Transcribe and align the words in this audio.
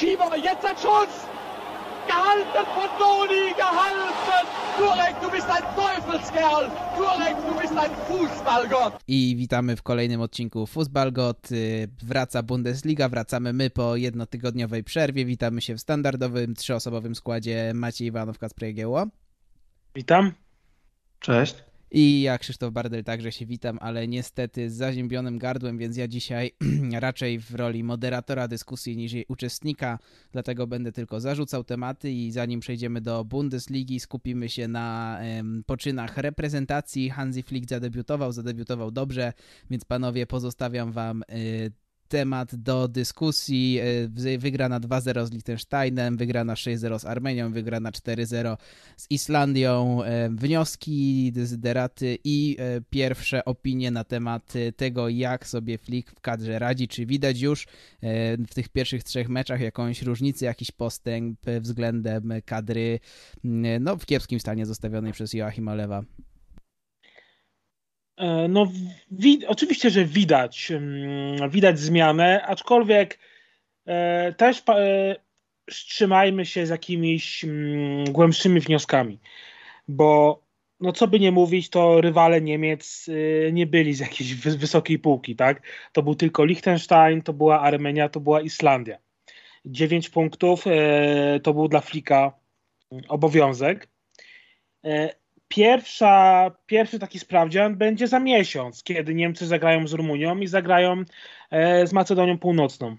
Schieber, 0.00 0.34
jetzt 0.34 0.64
ein 0.64 0.76
Schuss! 0.76 1.12
Gehalten 2.06 2.64
von 2.74 2.88
Doni, 2.98 3.52
gehalten! 3.54 4.46
Turek, 4.78 5.20
du 5.20 5.30
bist 5.30 5.46
ein 5.50 5.62
Teufelskerl! 5.76 6.70
Turek, 6.96 7.36
du 7.46 7.60
bist 7.60 7.76
ein 7.76 7.90
Fußballgott! 8.08 8.94
I 9.06 9.36
witamy 9.36 9.76
w 9.76 9.82
kolejnym 9.82 10.20
odcinku 10.20 10.66
Fußballgott. 10.66 11.48
Wraca 12.02 12.42
Bundesliga, 12.42 13.08
wracamy 13.08 13.52
my 13.52 13.70
po 13.70 13.96
jednotygodniowej 13.96 14.84
przerwie. 14.84 15.24
Witamy 15.24 15.60
się 15.60 15.74
w 15.74 15.80
standardowym 15.80 16.54
trzyosobowym 16.54 17.14
składzie 17.14 17.72
Maciej 17.74 18.08
Iwanow, 18.08 18.38
Kacper 18.38 18.68
Jagiełło. 18.68 19.06
Witam. 19.94 20.32
Cześć. 21.18 21.64
I 21.92 22.22
ja, 22.22 22.38
Krzysztof 22.38 22.72
Bardel, 22.72 23.04
także 23.04 23.32
się 23.32 23.46
witam, 23.46 23.78
ale 23.80 24.08
niestety 24.08 24.70
z 24.70 24.74
zaziębionym 24.74 25.38
gardłem, 25.38 25.78
więc 25.78 25.96
ja 25.96 26.08
dzisiaj 26.08 26.52
raczej 26.92 27.38
w 27.38 27.54
roli 27.54 27.84
moderatora 27.84 28.48
dyskusji 28.48 28.96
niż 28.96 29.12
jej 29.12 29.24
uczestnika, 29.28 29.98
dlatego 30.32 30.66
będę 30.66 30.92
tylko 30.92 31.20
zarzucał 31.20 31.64
tematy 31.64 32.10
i 32.10 32.32
zanim 32.32 32.60
przejdziemy 32.60 33.00
do 33.00 33.24
Bundesligi, 33.24 34.00
skupimy 34.00 34.48
się 34.48 34.68
na 34.68 35.18
um, 35.36 35.64
poczynach 35.66 36.16
reprezentacji. 36.16 37.10
Hansi 37.10 37.42
Flick 37.42 37.68
zadebiutował, 37.68 38.32
zadebiutował 38.32 38.90
dobrze, 38.90 39.32
więc 39.70 39.84
panowie 39.84 40.26
pozostawiam 40.26 40.92
wam 40.92 41.22
y, 41.22 41.72
temat 42.10 42.54
do 42.54 42.88
dyskusji. 42.88 43.80
E, 44.24 44.38
wygra 44.38 44.68
na 44.68 44.80
2-0 44.80 45.26
z 45.26 45.32
Liechtensteinem, 45.32 46.16
wygra 46.16 46.44
na 46.44 46.54
6-0 46.54 46.98
z 46.98 47.04
Armenią, 47.04 47.52
wygra 47.52 47.80
na 47.80 47.90
4-0 47.90 48.56
z 48.96 49.06
Islandią. 49.10 50.02
E, 50.02 50.30
wnioski, 50.30 51.32
dezyderaty 51.32 52.18
i 52.24 52.56
e, 52.58 52.80
pierwsze 52.90 53.44
opinie 53.44 53.90
na 53.90 54.04
temat 54.04 54.52
tego, 54.76 55.08
jak 55.08 55.46
sobie 55.46 55.78
Flick 55.78 56.10
w 56.10 56.20
kadrze 56.20 56.58
radzi. 56.58 56.88
Czy 56.88 57.06
widać 57.06 57.40
już 57.40 57.66
w 58.48 58.54
tych 58.54 58.68
pierwszych 58.68 59.04
trzech 59.04 59.28
meczach 59.28 59.60
jakąś 59.60 60.02
różnicę, 60.02 60.46
jakiś 60.46 60.70
postęp 60.70 61.40
względem 61.60 62.32
kadry 62.44 63.00
no, 63.80 63.96
w 63.96 64.06
kiepskim 64.06 64.40
stanie 64.40 64.66
zostawionej 64.66 65.12
przez 65.12 65.32
Joachima 65.32 65.74
Lewa? 65.74 66.02
E, 68.20 68.48
no, 68.48 68.72
wi- 69.10 69.46
oczywiście, 69.46 69.90
że 69.90 70.04
widać, 70.04 70.70
mm, 70.70 71.50
widać 71.50 71.78
zmianę, 71.78 72.42
aczkolwiek 72.46 73.18
e, 73.86 74.32
też 74.32 74.62
e, 74.68 75.16
wstrzymajmy 75.70 76.46
się 76.46 76.66
z 76.66 76.68
jakimiś 76.68 77.44
mm, 77.44 78.04
głębszymi 78.04 78.60
wnioskami, 78.60 79.18
bo 79.88 80.42
no 80.80 80.92
co 80.92 81.06
by 81.08 81.20
nie 81.20 81.32
mówić, 81.32 81.70
to 81.70 82.00
rywale 82.00 82.40
Niemiec 82.40 83.08
y, 83.08 83.50
nie 83.52 83.66
byli 83.66 83.94
z 83.94 84.00
jakiejś 84.00 84.34
wysokiej 84.34 84.98
półki, 84.98 85.36
tak? 85.36 85.62
To 85.92 86.02
był 86.02 86.14
tylko 86.14 86.44
Liechtenstein, 86.44 87.22
to 87.22 87.32
była 87.32 87.60
Armenia, 87.60 88.08
to 88.08 88.20
była 88.20 88.40
Islandia. 88.40 88.98
Dziewięć 89.64 90.08
punktów 90.10 90.64
to 91.42 91.54
był 91.54 91.68
dla 91.68 91.80
Flika 91.80 92.32
obowiązek 93.08 93.88
pierwsza, 95.50 96.50
pierwszy 96.66 96.98
taki 96.98 97.18
sprawdzian 97.18 97.76
będzie 97.76 98.08
za 98.08 98.20
miesiąc, 98.20 98.82
kiedy 98.82 99.14
Niemcy 99.14 99.46
zagrają 99.46 99.88
z 99.88 99.92
Rumunią 99.92 100.38
i 100.38 100.46
zagrają 100.46 101.04
e, 101.50 101.86
z 101.86 101.92
Macedonią 101.92 102.38
Północną. 102.38 102.96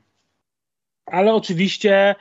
Ale 1.06 1.34
oczywiście 1.34 2.16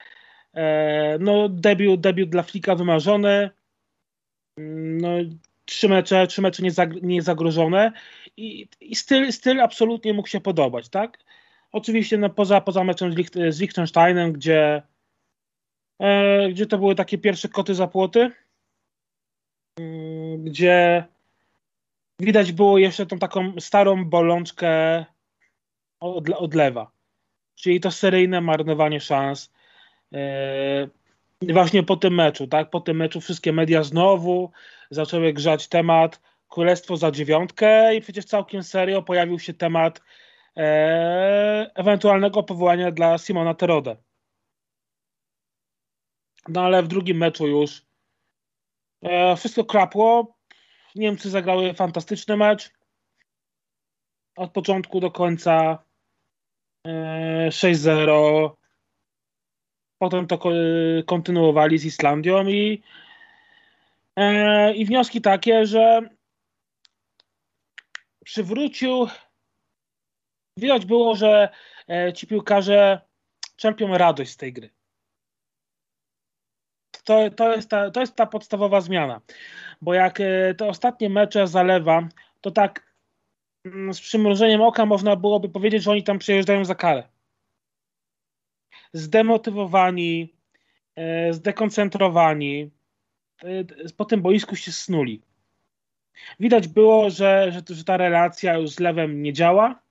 e, 0.55 1.19
no, 1.20 1.48
debiut, 1.48 2.00
debiut 2.00 2.31
dla 2.31 2.42
Flika 2.42 2.75
wymarzony. 2.75 3.50
No, 5.00 5.09
trzy 5.64 5.89
mecze, 5.89 6.27
trzy 6.27 6.42
mecze 6.42 6.62
niezagrożone 7.03 7.92
i, 8.37 8.69
i 8.81 8.94
styl, 8.94 9.33
styl 9.33 9.61
absolutnie 9.61 10.12
mógł 10.12 10.28
się 10.28 10.41
podobać, 10.41 10.89
tak? 10.89 11.19
Oczywiście 11.72 12.19
no, 12.19 12.31
poza, 12.31 12.61
poza 12.61 12.84
meczem 12.84 13.12
z, 13.50 13.61
Liechtensteinem, 13.61 14.33
gdzie, 14.33 14.83
e, 15.98 16.48
gdzie 16.50 16.67
to 16.67 16.78
były 16.78 16.94
takie 16.94 17.19
pierwsze 17.19 17.48
koty 17.48 17.75
za 17.75 17.87
płoty, 17.87 18.31
gdzie 20.39 21.05
widać 22.20 22.53
było 22.53 22.78
jeszcze 22.78 23.06
tą 23.06 23.19
taką 23.19 23.53
starą 23.60 24.04
bolączkę 24.04 25.04
od, 26.00 26.54
lewa. 26.54 26.91
Czyli 27.54 27.81
to 27.81 27.91
seryjne 27.91 28.41
marnowanie 28.41 29.00
szans. 29.00 29.53
Yy, 30.12 31.53
właśnie 31.53 31.82
po 31.82 31.97
tym 31.97 32.15
meczu, 32.15 32.47
tak? 32.47 32.71
Po 32.71 32.81
tym 32.81 32.97
meczu 32.97 33.21
wszystkie 33.21 33.53
media 33.53 33.82
znowu 33.82 34.50
zaczęły 34.91 35.32
grzać 35.32 35.69
temat 35.69 36.21
Królestwo 36.49 36.97
za 36.97 37.10
dziewiątkę 37.10 37.97
i 37.97 38.00
przecież 38.00 38.25
całkiem 38.25 38.62
serio 38.62 39.03
pojawił 39.03 39.38
się 39.38 39.54
temat 39.54 40.00
yy, 40.56 40.65
ewentualnego 41.75 42.43
powołania 42.43 42.91
dla 42.91 43.19
Simona 43.19 43.54
Terode. 43.54 43.97
No 46.49 46.62
ale 46.62 46.83
w 46.83 46.88
drugim 46.88 47.16
meczu 47.16 47.47
już 47.47 47.90
E, 49.03 49.37
wszystko 49.37 49.65
krapło. 49.65 50.37
Niemcy 50.94 51.31
zagrały 51.31 51.75
fantastyczny 51.75 52.37
mecz. 52.37 52.71
Od 54.37 54.53
początku 54.53 55.00
do 55.00 55.11
końca 55.11 55.84
6-0. 56.87 58.47
E, 58.47 58.50
Potem 59.99 60.27
to 60.27 60.39
kontynuowali 61.06 61.78
z 61.78 61.84
Islandią 61.84 62.47
i, 62.47 62.83
e, 64.16 64.75
i 64.75 64.84
wnioski 64.84 65.21
takie, 65.21 65.66
że 65.66 66.00
przywrócił. 68.25 69.09
Widać 70.56 70.87
było, 70.87 71.16
że 71.16 71.49
ci 72.15 72.27
piłkarze 72.27 73.00
czerpią 73.56 73.99
radość 73.99 74.31
z 74.31 74.37
tej 74.37 74.53
gry 74.53 74.79
to, 77.05 77.31
to, 77.31 77.53
jest 77.53 77.71
ta, 77.71 77.91
to 77.91 78.00
jest 78.00 78.16
ta 78.16 78.27
podstawowa 78.27 78.81
zmiana. 78.81 79.21
Bo 79.81 79.94
jak 79.94 80.21
e, 80.21 80.55
te 80.55 80.66
ostatnie 80.66 81.11
mecze 81.11 81.47
zalewa, 81.47 82.09
to 82.41 82.50
tak 82.50 82.94
mm, 83.65 83.94
z 83.94 84.00
przymrużeniem 84.00 84.61
oka 84.61 84.87
można 84.87 85.16
byłoby 85.16 85.49
powiedzieć, 85.49 85.83
że 85.83 85.91
oni 85.91 86.03
tam 86.03 86.19
przyjeżdżają 86.19 86.65
za 86.65 86.75
karę. 86.75 87.09
Zdemotywowani, 88.93 90.34
e, 90.97 91.33
zdekoncentrowani, 91.33 92.71
e, 93.43 93.65
po 93.97 94.05
tym 94.05 94.22
boisku 94.22 94.56
się 94.56 94.72
snuli. 94.72 95.22
Widać 96.41 96.69
było, 96.69 97.10
że, 97.10 97.53
że, 97.53 97.75
że 97.75 97.84
ta 97.84 97.97
relacja 97.97 98.55
już 98.55 98.71
z 98.71 98.81
lewem 98.81 99.22
nie 99.22 99.33
działa. 99.33 99.83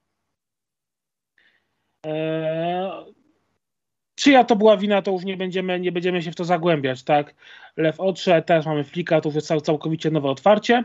Czyja 4.19 4.43
to 4.43 4.55
była 4.55 4.77
wina, 4.77 5.01
to 5.01 5.11
już 5.11 5.23
nie 5.23 5.37
będziemy, 5.37 5.79
nie 5.79 5.91
będziemy 5.91 6.21
się 6.21 6.31
w 6.31 6.35
to 6.35 6.45
zagłębiać, 6.45 7.03
tak? 7.03 7.35
Lew 7.77 7.99
odszedł, 7.99 8.47
teraz 8.47 8.65
mamy 8.65 8.83
flika, 8.83 9.21
to 9.21 9.29
już 9.29 9.35
jest 9.35 9.65
całkowicie 9.65 10.11
nowe 10.11 10.29
otwarcie, 10.29 10.83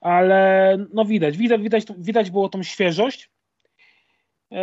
ale 0.00 0.76
no 0.92 1.04
widać, 1.04 1.36
widać, 1.36 1.60
widać, 1.60 1.84
widać 1.98 2.30
było 2.30 2.48
tą 2.48 2.62
świeżość 2.62 3.30
yy, 4.50 4.58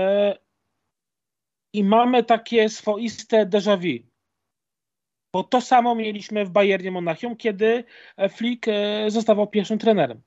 i 1.73 1.83
mamy 1.83 2.23
takie 2.23 2.69
swoiste 2.69 3.45
déjà 3.45 3.77
vu. 3.77 4.07
Bo 5.33 5.43
to 5.43 5.61
samo 5.61 5.95
mieliśmy 5.95 6.45
w 6.45 6.49
Bayernie 6.49 6.91
Monachium, 6.91 7.37
kiedy 7.37 7.83
Flick 8.29 8.67
e, 8.67 9.11
zostawał 9.11 9.47
pierwszym 9.47 9.79
trenerem. 9.79 10.21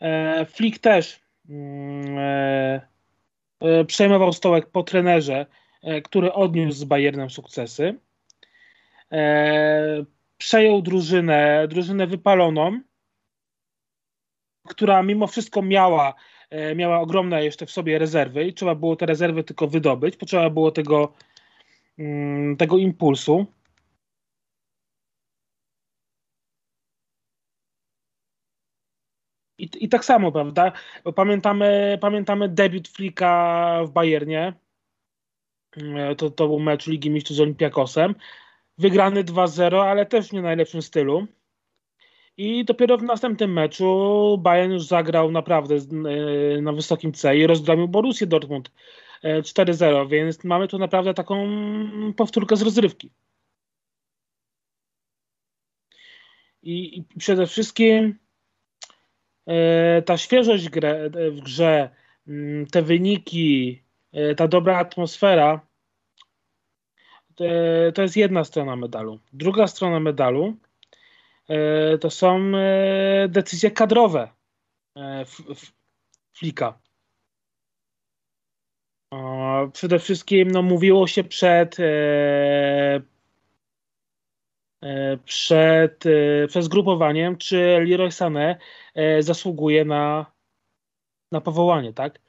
E, 0.00 0.46
Flick 0.46 0.78
też 0.78 1.20
mm, 1.48 2.18
E, 2.18 2.91
przejmował 3.86 4.32
stołek 4.32 4.66
po 4.66 4.82
trenerze, 4.82 5.46
e, 5.82 6.02
który 6.02 6.32
odniósł 6.32 6.78
z 6.78 6.84
Bayernem 6.84 7.30
sukcesy. 7.30 7.94
E, 9.12 10.04
przejął 10.38 10.82
drużynę, 10.82 11.68
drużynę 11.68 12.06
wypaloną, 12.06 12.80
która 14.68 15.02
mimo 15.02 15.26
wszystko 15.26 15.62
miała, 15.62 16.14
miała 16.76 17.00
ogromne 17.00 17.44
jeszcze 17.44 17.66
w 17.66 17.70
sobie 17.70 17.98
rezerwy 17.98 18.44
i 18.44 18.54
trzeba 18.54 18.74
było 18.74 18.96
te 18.96 19.06
rezerwy 19.06 19.44
tylko 19.44 19.66
wydobyć, 19.66 20.16
potrzeba 20.16 20.50
było 20.50 20.70
tego, 20.70 21.12
mm, 21.98 22.56
tego 22.56 22.78
impulsu. 22.78 23.46
I, 29.76 29.88
tak 29.88 30.04
samo, 30.04 30.32
prawda? 30.32 30.72
Pamiętamy, 31.14 31.98
pamiętamy 32.00 32.48
debiut 32.48 32.88
Flika 32.88 33.80
w 33.86 33.90
Bayernie. 33.90 34.52
E, 35.76 36.16
to, 36.16 36.30
to 36.30 36.46
był 36.48 36.60
mecz 36.60 36.86
Ligi 36.86 37.10
Mistrzów 37.10 37.36
z 37.36 37.40
Olimpiakosem. 37.40 38.14
Wygrany 38.78 39.24
2-0, 39.24 39.80
ale 39.80 40.06
też 40.06 40.28
w 40.28 40.32
nie 40.32 40.42
najlepszym 40.42 40.82
stylu. 40.82 41.26
I 42.36 42.64
dopiero 42.64 42.98
w 42.98 43.02
następnym 43.02 43.52
meczu 43.52 44.38
Bayern 44.38 44.72
już 44.72 44.84
zagrał 44.84 45.30
naprawdę 45.30 45.74
e, 45.74 46.60
na 46.62 46.72
wysokim 46.72 47.12
C 47.12 47.36
i 47.36 47.46
rozgromił 47.46 47.88
Borussię 47.88 48.26
Dortmund 48.26 48.70
4-0, 49.24 49.84
e, 49.84 50.06
więc 50.08 50.44
mamy 50.44 50.68
tu 50.68 50.78
naprawdę 50.78 51.14
taką 51.14 51.48
powtórkę 52.16 52.56
z 52.56 52.62
rozrywki. 52.62 53.10
I, 56.62 56.98
i 56.98 57.04
przede 57.18 57.46
wszystkim 57.46 58.18
ta 60.04 60.18
świeżość 60.18 60.68
w 61.30 61.40
grze, 61.40 61.90
mm, 62.28 62.66
te 62.66 62.82
wyniki, 62.82 63.82
e, 64.12 64.34
ta 64.34 64.48
dobra 64.48 64.78
atmosfera 64.78 65.66
to 67.94 68.02
jest 68.02 68.16
jedna 68.16 68.44
strona 68.44 68.76
medalu. 68.76 69.18
Druga 69.32 69.66
strona 69.66 70.00
medalu 70.00 70.56
to 72.00 72.10
są 72.10 72.52
decyzje 73.28 73.70
kadrowe 73.70 74.28
Flika. 76.32 76.78
Przede 79.72 79.98
wszystkim 79.98 80.50
no, 80.50 80.62
mówiło 80.62 81.06
się 81.06 81.24
przed 81.24 81.76
E, 81.80 83.00
przed, 85.24 86.06
e, 86.06 86.48
przed 86.48 86.64
zgrupowaniem, 86.64 87.36
czy 87.36 87.56
Leroy 87.88 88.08
Sané 88.08 88.56
e, 88.94 89.22
zasługuje 89.22 89.84
na, 89.84 90.26
na 91.32 91.40
powołanie, 91.40 91.92
tak? 91.92 92.20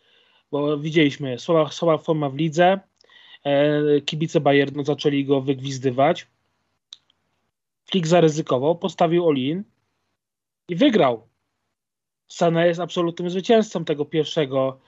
Bo 0.51 0.77
widzieliśmy, 0.77 1.39
słaba, 1.39 1.71
słaba 1.71 1.97
forma 1.97 2.29
w 2.29 2.35
lidze, 2.35 2.79
kibice 4.05 4.39
Bayernu 4.39 4.83
zaczęli 4.85 5.25
go 5.25 5.41
wygwizdywać. 5.41 6.27
Flick 7.85 8.07
zaryzykował, 8.07 8.75
postawił 8.75 9.27
Olin 9.27 9.63
i 10.69 10.75
wygrał. 10.75 11.27
Sané 12.29 12.65
jest 12.65 12.79
absolutnym 12.79 13.29
zwycięzcą 13.29 13.85
tego 13.85 14.05
pierwszego, 14.05 14.79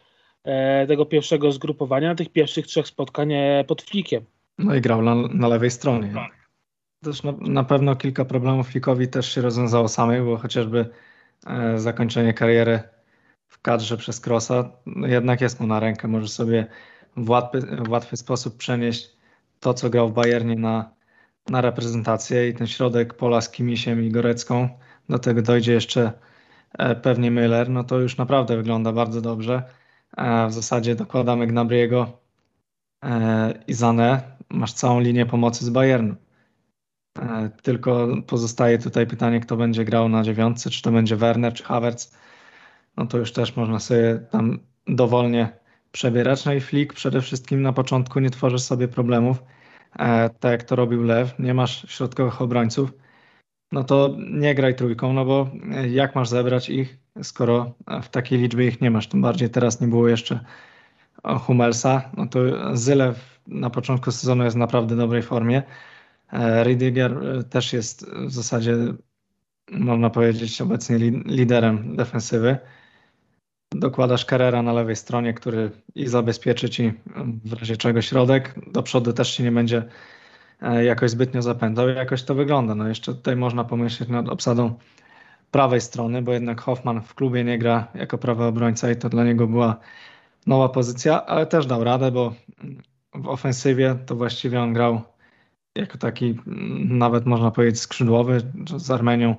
tego 0.87 1.05
pierwszego 1.05 1.51
zgrupowania, 1.51 2.15
tych 2.15 2.29
pierwszych 2.29 2.67
trzech 2.67 2.87
spotkań 2.87 3.29
pod 3.67 3.81
Flickiem. 3.81 4.25
No 4.57 4.75
i 4.75 4.81
grał 4.81 5.01
na, 5.01 5.15
na 5.15 5.47
lewej 5.47 5.71
stronie. 5.71 6.13
Też 7.03 7.23
na, 7.23 7.31
na, 7.41 7.63
pewno 7.63 7.95
kilka 7.95 8.25
problemów 8.25 8.67
Flickowi 8.67 9.07
też 9.07 9.33
się 9.33 9.41
rozwiązało 9.41 9.87
samych, 9.87 10.23
bo 10.23 10.37
chociażby 10.37 10.89
e, 11.47 11.79
zakończenie 11.79 12.33
kariery 12.33 12.83
w 13.47 13.61
kadrze 13.61 13.97
przez 13.97 14.19
Krosa 14.19 14.71
no 14.85 15.07
jednak 15.07 15.41
jest 15.41 15.59
mu 15.59 15.67
na 15.67 15.79
rękę. 15.79 16.07
Może 16.07 16.27
sobie 16.27 16.67
w 17.17 17.29
łatwy, 17.29 17.61
w 17.61 17.89
łatwy 17.89 18.17
sposób 18.17 18.57
przenieść 18.57 19.09
to, 19.59 19.73
co 19.73 19.89
grał 19.89 20.09
w 20.09 20.13
Bayernie 20.13 20.55
na, 20.55 20.91
na 21.49 21.61
reprezentację 21.61 22.49
i 22.49 22.53
ten 22.53 22.67
środek 22.67 23.13
pola 23.13 23.41
z 23.41 23.49
Kimisiem 23.51 24.03
i 24.03 24.11
Gorecką. 24.11 24.69
Do 25.09 25.19
tego 25.19 25.41
dojdzie 25.41 25.73
jeszcze 25.73 26.11
e, 26.77 26.95
pewnie 26.95 27.31
Müller, 27.31 27.69
no 27.69 27.83
to 27.83 27.99
już 27.99 28.17
naprawdę 28.17 28.57
wygląda 28.57 28.91
bardzo 28.91 29.21
dobrze. 29.21 29.63
E, 30.17 30.47
w 30.47 30.53
zasadzie 30.53 30.95
dokładamy 30.95 31.47
Gnabriego 31.47 32.19
e, 33.03 33.53
i 33.67 33.73
Zane. 33.73 34.35
Masz 34.49 34.73
całą 34.73 34.99
linię 34.99 35.25
pomocy 35.25 35.65
z 35.65 35.69
Bayernu. 35.69 36.15
E, 37.19 37.49
tylko 37.61 38.07
pozostaje 38.27 38.77
tutaj 38.77 39.07
pytanie, 39.07 39.39
kto 39.39 39.57
będzie 39.57 39.85
grał 39.85 40.09
na 40.09 40.23
dziewiątce, 40.23 40.69
czy 40.69 40.81
to 40.81 40.91
będzie 40.91 41.15
Werner, 41.15 41.53
czy 41.53 41.63
Havertz. 41.63 42.11
No 42.97 43.05
to 43.05 43.17
już 43.17 43.31
też 43.33 43.55
można 43.55 43.79
sobie 43.79 44.19
tam 44.31 44.59
dowolnie 44.87 45.49
przebierać. 45.91 46.45
No 46.45 46.53
i 46.53 46.61
Flick 46.61 46.93
przede 46.93 47.21
wszystkim 47.21 47.61
na 47.61 47.73
początku 47.73 48.19
nie 48.19 48.29
tworzy 48.29 48.59
sobie 48.59 48.87
problemów, 48.87 49.43
e, 49.99 50.29
tak 50.29 50.51
jak 50.51 50.63
to 50.63 50.75
robił 50.75 51.03
Lew. 51.03 51.39
Nie 51.39 51.53
masz 51.53 51.85
środkowych 51.89 52.41
obrońców, 52.41 52.93
no 53.71 53.83
to 53.83 54.15
nie 54.31 54.55
graj 54.55 54.75
trójką, 54.75 55.13
no 55.13 55.25
bo 55.25 55.49
jak 55.89 56.15
masz 56.15 56.29
zebrać 56.29 56.69
ich, 56.69 56.97
skoro 57.23 57.73
w 58.03 58.09
takiej 58.09 58.39
liczbie 58.39 58.67
ich 58.67 58.81
nie 58.81 58.91
masz. 58.91 59.07
Tym 59.07 59.21
bardziej 59.21 59.49
teraz 59.49 59.81
nie 59.81 59.87
było 59.87 60.07
jeszcze 60.07 60.39
Hummelsa. 61.23 62.11
No 62.17 62.27
to 62.27 62.39
Zylew 62.77 63.39
na 63.47 63.69
początku 63.69 64.11
sezonu 64.11 64.43
jest 64.43 64.55
w 64.55 64.59
naprawdę 64.59 64.95
dobrej 64.95 65.23
formie. 65.23 65.63
E, 66.31 66.63
Rydiger 66.63 67.27
e, 67.27 67.43
też 67.43 67.73
jest 67.73 68.09
w 68.09 68.31
zasadzie, 68.31 68.77
można 69.71 70.09
powiedzieć, 70.09 70.61
obecnie 70.61 70.97
liderem 71.25 71.95
defensywy. 71.95 72.57
Dokładasz 73.71 74.25
Carrera 74.25 74.61
na 74.61 74.73
lewej 74.73 74.95
stronie, 74.95 75.33
który 75.33 75.71
i 75.95 76.07
zabezpieczy 76.07 76.69
ci 76.69 76.93
w 77.45 77.53
razie 77.53 77.77
czego 77.77 78.01
środek. 78.01 78.55
Do 78.71 78.83
przodu 78.83 79.13
też 79.13 79.33
się 79.33 79.43
nie 79.43 79.51
będzie 79.51 79.83
e, 80.61 80.85
jakoś 80.85 81.11
zbytnio 81.11 81.41
zapędzał. 81.41 81.89
Jakoś 81.89 82.23
to 82.23 82.35
wygląda. 82.35 82.75
No 82.75 82.87
jeszcze 82.87 83.13
tutaj 83.13 83.35
można 83.35 83.63
pomyśleć 83.63 84.09
nad 84.09 84.29
obsadą 84.29 84.75
prawej 85.51 85.81
strony, 85.81 86.21
bo 86.21 86.33
jednak 86.33 86.61
Hoffman 86.61 87.01
w 87.01 87.15
klubie 87.15 87.43
nie 87.43 87.59
gra 87.59 87.87
jako 87.95 88.17
prawy 88.17 88.43
obrońca 88.43 88.91
i 88.91 88.95
to 88.95 89.09
dla 89.09 89.23
niego 89.23 89.47
była 89.47 89.79
nowa 90.47 90.69
pozycja, 90.69 91.25
ale 91.25 91.45
też 91.45 91.65
dał 91.65 91.83
radę, 91.83 92.11
bo 92.11 92.33
w 93.13 93.27
ofensywie 93.27 93.95
to 94.05 94.15
właściwie 94.15 94.61
on 94.61 94.73
grał 94.73 95.01
jako 95.75 95.97
taki 95.97 96.39
mm, 96.47 96.97
nawet 96.97 97.25
można 97.25 97.51
powiedzieć 97.51 97.79
skrzydłowy 97.79 98.41
z 98.77 98.91
Armenią. 98.91 99.35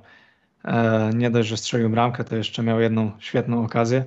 E, 0.64 1.10
nie 1.14 1.30
dość, 1.30 1.48
że 1.48 1.56
strzelił 1.56 1.90
bramkę, 1.90 2.24
to 2.24 2.36
jeszcze 2.36 2.62
miał 2.62 2.80
jedną 2.80 3.12
świetną 3.18 3.64
okazję. 3.64 4.04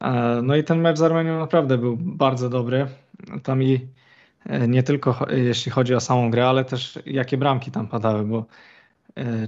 E, 0.00 0.40
no 0.42 0.56
i 0.56 0.64
ten 0.64 0.80
mecz 0.80 0.98
z 0.98 1.02
Armenią 1.02 1.38
naprawdę 1.38 1.78
był 1.78 1.96
bardzo 1.96 2.48
dobry. 2.50 2.86
Tam 3.42 3.62
i 3.62 3.88
e, 4.46 4.68
nie 4.68 4.82
tylko 4.82 5.26
jeśli 5.30 5.72
chodzi 5.72 5.94
o 5.94 6.00
samą 6.00 6.30
grę, 6.30 6.48
ale 6.48 6.64
też 6.64 6.98
jakie 7.06 7.36
bramki 7.38 7.70
tam 7.70 7.88
padały, 7.88 8.24
bo 8.24 8.46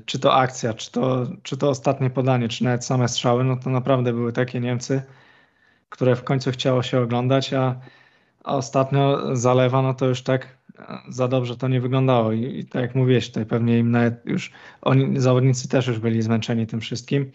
czy 0.07 0.19
to 0.19 0.35
akcja, 0.35 0.75
czy 0.75 0.93
to, 0.93 1.27
czy 1.43 1.57
to 1.57 1.69
ostatnie 1.69 2.11
podanie, 2.11 2.49
czy 2.49 2.65
nawet 2.65 2.85
same 2.85 3.09
strzały, 3.09 3.45
no 3.45 3.57
to 3.57 3.71
naprawdę 3.71 4.13
były 4.13 4.33
takie 4.33 4.61
Niemcy, 4.61 5.03
które 5.89 6.17
w 6.17 6.25
końcu 6.25 6.51
chciało 6.51 6.83
się 6.83 7.01
oglądać, 7.01 7.53
a, 7.53 7.81
a 8.45 8.57
ostatnio 8.57 9.37
zalewa, 9.37 9.83
no 9.83 9.95
to 9.95 10.07
już 10.07 10.23
tak 10.23 10.60
za 11.09 11.29
dobrze 11.29 11.57
to 11.57 11.69
nie 11.69 11.81
wyglądało. 11.81 12.33
I, 12.33 12.59
i 12.59 12.65
tak 12.65 12.83
jak 12.83 12.95
mówiłeś, 12.95 13.29
tutaj 13.29 13.47
pewnie 13.47 13.79
im 13.79 13.91
nawet 13.91 14.27
już 14.27 14.53
oni, 14.83 15.21
zawodnicy 15.21 15.69
też 15.69 15.87
już 15.87 15.99
byli 15.99 16.23
zmęczeni 16.23 16.67
tym 16.67 16.81
wszystkim, 16.81 17.33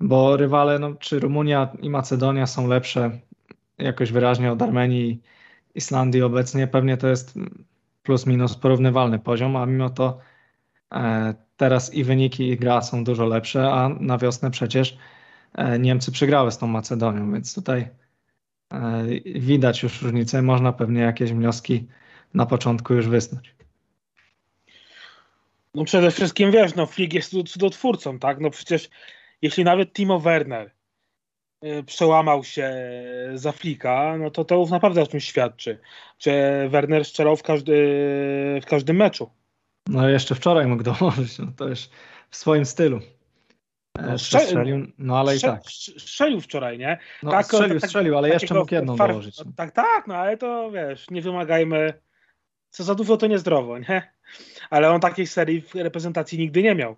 bo 0.00 0.36
rywale, 0.36 0.78
no, 0.78 0.94
czy 0.94 1.20
Rumunia 1.20 1.68
i 1.82 1.90
Macedonia 1.90 2.46
są 2.46 2.66
lepsze 2.66 3.10
jakoś 3.78 4.12
wyraźnie 4.12 4.52
od 4.52 4.62
Armenii 4.62 5.22
Islandii 5.74 6.22
obecnie, 6.22 6.66
pewnie 6.66 6.96
to 6.96 7.08
jest 7.08 7.34
plus 8.02 8.26
minus 8.26 8.56
porównywalny 8.56 9.18
poziom, 9.18 9.56
a 9.56 9.66
mimo 9.66 9.90
to 9.90 10.18
e, 10.92 11.34
teraz 11.56 11.94
i 11.94 12.04
wyniki 12.04 12.48
i 12.48 12.56
gra 12.56 12.82
są 12.82 13.04
dużo 13.04 13.26
lepsze, 13.26 13.72
a 13.72 13.88
na 13.88 14.18
wiosnę 14.18 14.50
przecież 14.50 14.98
e, 15.54 15.78
Niemcy 15.78 16.12
przegrały 16.12 16.52
z 16.52 16.58
tą 16.58 16.66
Macedonią, 16.66 17.32
więc 17.32 17.54
tutaj 17.54 17.88
e, 18.72 19.04
widać 19.40 19.82
już 19.82 20.02
różnicę, 20.02 20.42
można 20.42 20.72
pewnie 20.72 21.00
jakieś 21.00 21.32
wnioski 21.32 21.88
początku 22.46 22.94
już 22.94 23.08
wysnuć. 23.08 23.54
No 25.74 25.84
przede 25.84 26.10
wszystkim 26.10 26.50
wiesz, 26.50 26.74
no 26.74 26.86
Flick 26.86 27.12
jest 27.14 27.34
cudotwórcą, 27.48 28.18
tak? 28.18 28.40
No 28.40 28.50
przecież 28.50 28.88
jeśli 29.42 29.64
nawet 29.64 29.92
Timo 29.92 30.20
Werner 30.20 30.70
y, 31.64 31.82
przełamał 31.82 32.44
się 32.44 32.74
za 33.34 33.52
Flika, 33.52 34.16
no 34.18 34.30
to 34.30 34.44
to 34.44 34.54
już 34.54 34.70
naprawdę 34.70 35.02
o 35.02 35.06
czymś 35.06 35.24
świadczy. 35.24 35.78
Że 36.18 36.68
Werner 36.68 37.04
strzelał 37.04 37.36
w, 37.36 37.42
każdy, 37.42 37.74
w 38.62 38.66
każdym 38.66 38.96
meczu. 38.96 39.30
No 39.88 40.08
jeszcze 40.08 40.34
wczoraj 40.34 40.66
mógł 40.66 40.82
dołożyć, 40.82 41.38
no 41.38 41.46
to 41.56 41.68
już 41.68 41.88
w 42.30 42.36
swoim 42.36 42.64
stylu. 42.64 43.00
E, 43.98 44.02
no, 44.02 44.18
strzelił, 44.18 44.86
no 44.98 45.18
ale 45.18 45.36
i 45.36 45.40
tak. 45.40 45.62
Strzelił 45.98 46.40
wczoraj, 46.40 46.78
nie? 46.78 46.98
No, 47.22 47.30
tak, 47.30 47.46
strzelił, 47.46 47.80
tak, 47.80 47.88
strzelił, 47.88 48.18
ale 48.18 48.28
jeszcze 48.28 48.54
mógł 48.54 48.74
jedną 48.74 48.96
far... 48.96 49.10
dołożyć. 49.10 49.36
Tak, 49.56 49.70
tak, 49.70 50.06
no 50.06 50.14
ale 50.14 50.36
to 50.36 50.70
wiesz, 50.70 51.10
nie 51.10 51.22
wymagajmy 51.22 51.94
co 52.70 52.84
za 52.84 52.94
dużo 52.94 53.16
to 53.16 53.26
niezdrowo, 53.26 53.78
nie? 53.78 54.12
Ale 54.70 54.90
on 54.90 55.00
takiej 55.00 55.26
serii 55.26 55.60
w 55.62 55.74
reprezentacji 55.74 56.38
nigdy 56.38 56.62
nie 56.62 56.74
miał. 56.74 56.96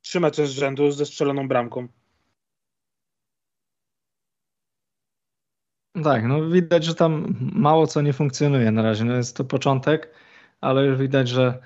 Trzy 0.00 0.20
mecze 0.20 0.46
z 0.46 0.50
rzędu 0.50 0.90
ze 0.90 1.06
strzeloną 1.06 1.48
bramką. 1.48 1.88
Tak, 6.04 6.24
no 6.24 6.48
widać, 6.50 6.84
że 6.84 6.94
tam 6.94 7.34
mało 7.52 7.86
co 7.86 8.02
nie 8.02 8.12
funkcjonuje 8.12 8.70
na 8.70 8.82
razie. 8.82 9.04
No 9.04 9.16
jest 9.16 9.36
to 9.36 9.44
początek, 9.44 10.10
ale 10.60 10.84
już 10.84 10.98
widać, 10.98 11.28
że, 11.28 11.58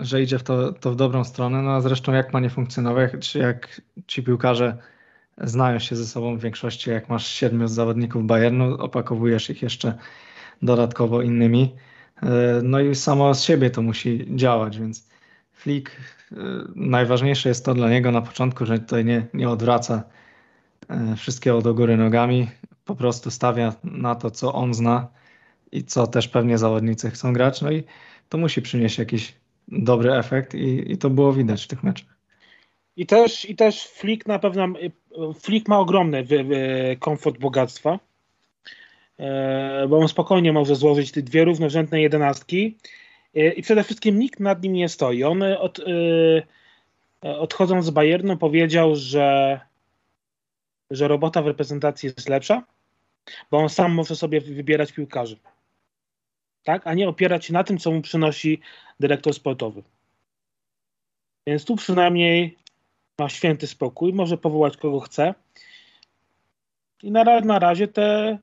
że 0.00 0.22
idzie 0.22 0.38
w 0.38 0.42
to, 0.42 0.72
to 0.72 0.92
w 0.92 0.96
dobrą 0.96 1.24
stronę. 1.24 1.62
No 1.62 1.70
a 1.74 1.80
zresztą 1.80 2.12
jak 2.12 2.32
ma 2.32 2.40
nie 2.40 2.50
funkcjonować, 2.50 3.34
jak 3.34 3.80
ci 4.06 4.22
piłkarze 4.22 4.78
znają 5.40 5.78
się 5.78 5.96
ze 5.96 6.06
sobą 6.06 6.36
w 6.36 6.40
większości, 6.40 6.90
jak 6.90 7.08
masz 7.08 7.26
siedmiu 7.26 7.68
zawodników 7.68 8.26
Bayernu, 8.26 8.74
opakowujesz 8.74 9.50
ich 9.50 9.62
jeszcze 9.62 9.98
dodatkowo 10.62 11.22
innymi. 11.22 11.74
E, 12.22 12.28
no 12.62 12.80
i 12.80 12.94
samo 12.94 13.34
z 13.34 13.42
siebie 13.42 13.70
to 13.70 13.82
musi 13.82 14.26
działać, 14.36 14.78
więc 14.78 15.08
Flick 15.52 15.90
e, 15.90 16.36
najważniejsze 16.74 17.48
jest 17.48 17.64
to 17.64 17.74
dla 17.74 17.90
niego 17.90 18.12
na 18.12 18.22
początku, 18.22 18.66
że 18.66 18.78
tutaj 18.78 19.04
nie, 19.04 19.26
nie 19.34 19.48
odwraca 19.48 20.02
e, 20.88 21.16
wszystkiego 21.16 21.62
do 21.62 21.74
góry 21.74 21.96
nogami, 21.96 22.48
po 22.84 22.94
prostu 22.94 23.30
stawia 23.30 23.74
na 23.84 24.14
to, 24.14 24.30
co 24.30 24.54
on 24.54 24.74
zna 24.74 25.08
i 25.72 25.84
co 25.84 26.06
też 26.06 26.28
pewnie 26.28 26.58
zawodnicy 26.58 27.10
chcą 27.10 27.32
grać, 27.32 27.62
no 27.62 27.70
i 27.70 27.84
to 28.28 28.38
musi 28.38 28.62
przynieść 28.62 28.98
jakiś 28.98 29.34
dobry 29.68 30.12
efekt 30.14 30.54
i, 30.54 30.92
i 30.92 30.98
to 30.98 31.10
było 31.10 31.32
widać 31.32 31.64
w 31.64 31.68
tych 31.68 31.82
meczach. 31.82 32.18
I 32.96 33.06
też, 33.06 33.50
I 33.50 33.56
też 33.56 33.86
Flick 33.86 34.26
na 34.26 34.38
pewno, 34.38 34.68
Flick 35.40 35.68
ma 35.68 35.78
ogromny 35.78 36.26
komfort 37.00 37.38
bogactwa, 37.38 37.98
bo 39.88 39.98
on 39.98 40.08
spokojnie 40.08 40.52
może 40.52 40.76
złożyć 40.76 41.12
te 41.12 41.22
dwie 41.22 41.44
równorzędne 41.44 42.00
jedenastki 42.00 42.76
e, 43.34 43.52
i 43.52 43.62
przede 43.62 43.84
wszystkim 43.84 44.18
nikt 44.18 44.40
nad 44.40 44.62
nim 44.62 44.72
nie 44.72 44.88
stoi. 44.88 45.24
On 45.24 45.42
od, 45.42 45.78
e, 45.78 47.38
odchodząc 47.38 47.84
z 47.84 47.90
Bayernu 47.90 48.36
powiedział, 48.36 48.96
że, 48.96 49.60
że 50.90 51.08
robota 51.08 51.42
w 51.42 51.46
reprezentacji 51.46 52.06
jest 52.06 52.28
lepsza, 52.28 52.62
bo 53.50 53.58
on 53.58 53.68
sam 53.68 53.92
może 53.92 54.16
sobie 54.16 54.40
wybierać 54.40 54.92
piłkarzy. 54.92 55.36
tak? 56.64 56.86
a 56.86 56.94
nie 56.94 57.08
opierać 57.08 57.44
się 57.46 57.52
na 57.52 57.64
tym, 57.64 57.78
co 57.78 57.90
mu 57.90 58.02
przynosi 58.02 58.60
dyrektor 59.00 59.34
sportowy. 59.34 59.82
Więc 61.46 61.64
tu 61.64 61.76
przynajmniej 61.76 62.58
ma 63.18 63.28
święty 63.28 63.66
spokój, 63.66 64.12
może 64.12 64.38
powołać 64.38 64.76
kogo 64.76 65.00
chce. 65.00 65.34
I 67.02 67.10
na, 67.10 67.40
na 67.40 67.58
razie 67.58 67.88
te, 67.88 68.02
e, 68.02 68.38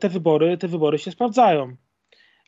te, 0.00 0.08
wybory, 0.08 0.58
te 0.58 0.68
wybory 0.68 0.98
się 0.98 1.10
sprawdzają. 1.10 1.76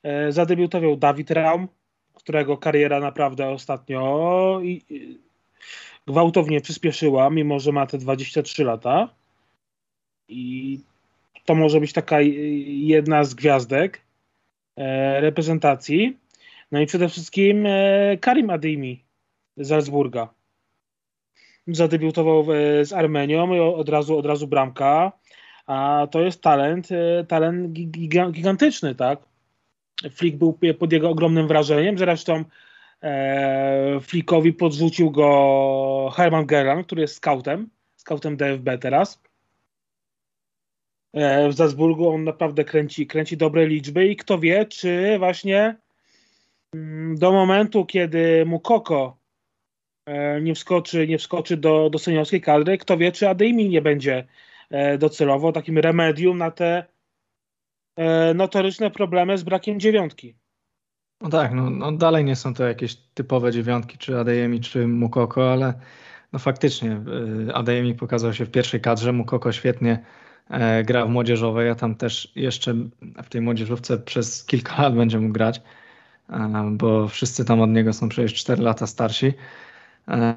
E, 0.03 0.33
zadebiutował 0.33 0.97
Dawid 0.97 1.31
Raum, 1.31 1.69
którego 2.15 2.57
kariera 2.57 3.01
naprawdę 3.01 3.49
ostatnio 3.49 4.61
gwałtownie 6.07 6.61
przyspieszyła, 6.61 7.31
mimo 7.31 7.61
że 7.61 7.73
ma 7.73 7.87
te 7.87 7.99
23 7.99 8.65
lata. 8.65 9.09
I 10.29 10.81
to 11.45 11.55
może 11.55 11.81
być 11.81 11.93
taka 11.93 12.21
jedna 12.21 13.25
z 13.25 13.35
gwiazdek 13.35 14.01
e, 14.77 15.21
reprezentacji. 15.21 16.17
No 16.73 16.81
i 16.81 16.87
przede 16.87 17.09
wszystkim 17.09 17.67
Karim 18.21 18.51
Adeyemi 18.51 19.05
z 19.57 19.69
Salzburga. 19.69 20.29
Zadebiutował 21.67 22.47
z 22.83 22.93
Armenią 22.93 23.55
i 23.55 23.61
od 23.61 23.89
razu, 23.89 24.19
od 24.19 24.27
razu 24.27 24.47
bramka. 24.47 25.13
A 25.69 26.07
to 26.11 26.21
jest 26.21 26.43
talent, 26.43 26.89
talent 27.29 27.73
gigantyczny, 27.73 28.95
tak? 28.95 29.19
Flick 30.11 30.37
był 30.37 30.59
pod 30.79 30.93
jego 30.93 31.11
ogromnym 31.11 31.49
wrażeniem. 31.49 31.99
Zresztą 31.99 32.45
e, 33.03 34.01
Flickowi 34.01 34.53
podrzucił 34.53 35.11
go 35.11 36.13
Herman 36.17 36.47
Gerland, 36.47 36.87
który 36.87 37.03
jest 37.03 37.15
scoutem, 37.15 37.69
scoutem 37.97 38.37
DFB 38.37 38.79
teraz. 38.81 39.23
E, 41.13 41.49
w 41.49 41.55
Salzburgu 41.55 42.09
on 42.09 42.25
naprawdę 42.25 42.65
kręci, 42.65 43.07
kręci 43.07 43.37
dobre 43.37 43.67
liczby 43.67 44.09
i 44.09 44.17
kto 44.17 44.39
wie, 44.39 44.67
czy 44.67 45.19
właśnie 45.19 45.77
mm, 46.75 47.19
do 47.19 47.33
momentu, 47.33 47.87
kiedy 47.87 48.45
Mukoko 48.47 49.17
e, 50.07 50.41
nie 50.41 50.55
wskoczy, 50.55 51.09
nie 51.09 51.19
wskoczy 51.19 51.57
do, 51.57 51.91
do 51.91 51.99
seniorskiej 51.99 52.41
kadry, 52.41 52.79
kto 52.79 52.97
wie, 52.97 53.13
czy 53.13 53.29
Adeyemi 53.29 53.69
nie 53.69 53.83
będzie 53.83 54.17
e, 54.19 54.48
docelowo 54.99 55.53
takim 55.53 55.79
remedium 55.79 56.39
na 56.39 56.51
te 56.51 56.85
E, 57.99 58.35
notoryczne 58.35 58.91
problemy 58.91 59.39
z 59.39 59.43
brakiem 59.43 59.81
dziewiątki. 59.81 60.35
No 61.21 61.29
tak, 61.29 61.53
no, 61.53 61.71
no, 61.71 61.93
dalej 61.93 62.25
nie 62.25 62.37
są 62.37 62.55
to 62.55 62.65
jakieś 62.65 62.97
typowe 62.97 63.53
dziewiątki, 63.53 63.99
czy 63.99 64.19
Adeyemi, 64.19 64.61
czy 64.61 64.89
Mukoko, 64.89 65.53
ale 65.53 65.75
no 66.33 66.39
faktycznie 66.39 67.03
e, 67.49 67.55
Adeyemi 67.55 67.95
pokazał 67.95 68.35
się 68.35 68.45
w 68.45 68.51
pierwszej 68.51 68.81
kadrze, 68.81 69.13
Mukoko 69.13 69.53
świetnie 69.53 70.05
e, 70.51 70.85
gra 70.85 71.07
w 71.07 71.09
młodzieżowej, 71.09 71.67
ja 71.67 71.75
tam 71.75 71.95
też 71.95 72.33
jeszcze 72.37 72.75
w 73.23 73.29
tej 73.29 73.41
młodzieżówce 73.41 73.99
przez 73.99 74.45
kilka 74.45 74.83
lat 74.83 74.95
będzie 74.95 75.19
mógł 75.19 75.33
grać, 75.33 75.61
e, 76.31 76.71
bo 76.73 77.09
wszyscy 77.09 77.45
tam 77.45 77.61
od 77.61 77.71
niego 77.71 77.93
są 77.93 78.09
przecież 78.09 78.35
4 78.35 78.63
lata 78.63 78.87
starsi. 78.87 79.33
E, 80.09 80.35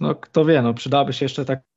no 0.00 0.14
kto 0.14 0.44
wie, 0.44 0.62
no 0.62 0.74
przydałaby 0.74 1.12
się 1.12 1.24
jeszcze 1.24 1.44
taka 1.44 1.71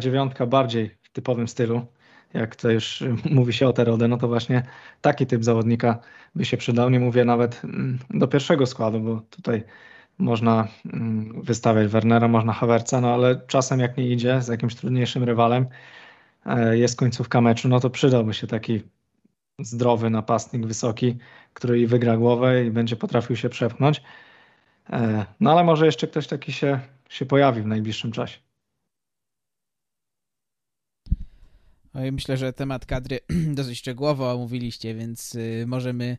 dziewiątka 0.00 0.46
bardziej 0.46 0.96
w 1.02 1.12
typowym 1.12 1.48
stylu, 1.48 1.86
jak 2.34 2.56
to 2.56 2.70
już 2.70 3.04
mówi 3.30 3.52
się 3.52 3.68
o 3.68 3.72
Terode, 3.72 4.08
no 4.08 4.16
to 4.16 4.28
właśnie 4.28 4.62
taki 5.00 5.26
typ 5.26 5.44
zawodnika 5.44 5.98
by 6.34 6.44
się 6.44 6.56
przydał. 6.56 6.90
Nie 6.90 7.00
mówię 7.00 7.24
nawet 7.24 7.64
mm, 7.64 7.98
do 8.10 8.28
pierwszego 8.28 8.66
składu, 8.66 9.00
bo 9.00 9.20
tutaj 9.20 9.64
można 10.18 10.68
mm, 10.92 11.42
wystawiać 11.42 11.88
Wernera, 11.88 12.28
można 12.28 12.52
Havertza, 12.52 13.00
no 13.00 13.14
ale 13.14 13.40
czasem 13.46 13.80
jak 13.80 13.96
nie 13.96 14.08
idzie 14.08 14.42
z 14.42 14.48
jakimś 14.48 14.74
trudniejszym 14.74 15.24
rywalem, 15.24 15.66
e, 16.46 16.78
jest 16.78 16.96
końcówka 16.96 17.40
meczu, 17.40 17.68
no 17.68 17.80
to 17.80 17.90
przydałby 17.90 18.34
się 18.34 18.46
taki 18.46 18.82
zdrowy 19.58 20.10
napastnik, 20.10 20.66
wysoki, 20.66 21.18
który 21.54 21.80
i 21.80 21.86
wygra 21.86 22.16
głowę 22.16 22.64
i 22.64 22.70
będzie 22.70 22.96
potrafił 22.96 23.36
się 23.36 23.48
przepchnąć. 23.48 24.02
E, 24.90 25.26
no 25.40 25.52
ale 25.52 25.64
może 25.64 25.86
jeszcze 25.86 26.06
ktoś 26.06 26.26
taki 26.26 26.52
się, 26.52 26.80
się 27.08 27.26
pojawi 27.26 27.62
w 27.62 27.66
najbliższym 27.66 28.12
czasie. 28.12 28.51
Myślę, 31.94 32.36
że 32.36 32.52
temat 32.52 32.86
kadry 32.86 33.20
dosyć 33.54 33.78
szczegółowo 33.78 34.32
omówiliście, 34.32 34.94
więc 34.94 35.34
y, 35.34 35.64
możemy, 35.66 36.18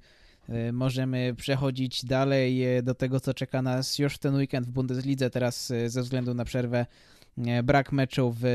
y, 0.50 0.74
możemy 0.74 1.34
przechodzić 1.38 2.06
dalej 2.06 2.78
y, 2.78 2.84
do 2.84 2.96
tego, 2.96 3.20
co 3.20 3.34
czeka 3.34 3.62
nas 3.62 4.00
już 4.00 4.16
w 4.16 4.20
ten 4.20 4.36
weekend 4.36 4.68
w 4.68 4.72
Bundeslidze. 4.72 5.30
Teraz 5.30 5.74
ze 5.88 6.02
względu 6.02 6.34
na 6.34 6.46
przerwę 6.46 6.86
brak 7.64 7.92
meczu 7.92 8.36
w 8.40 8.46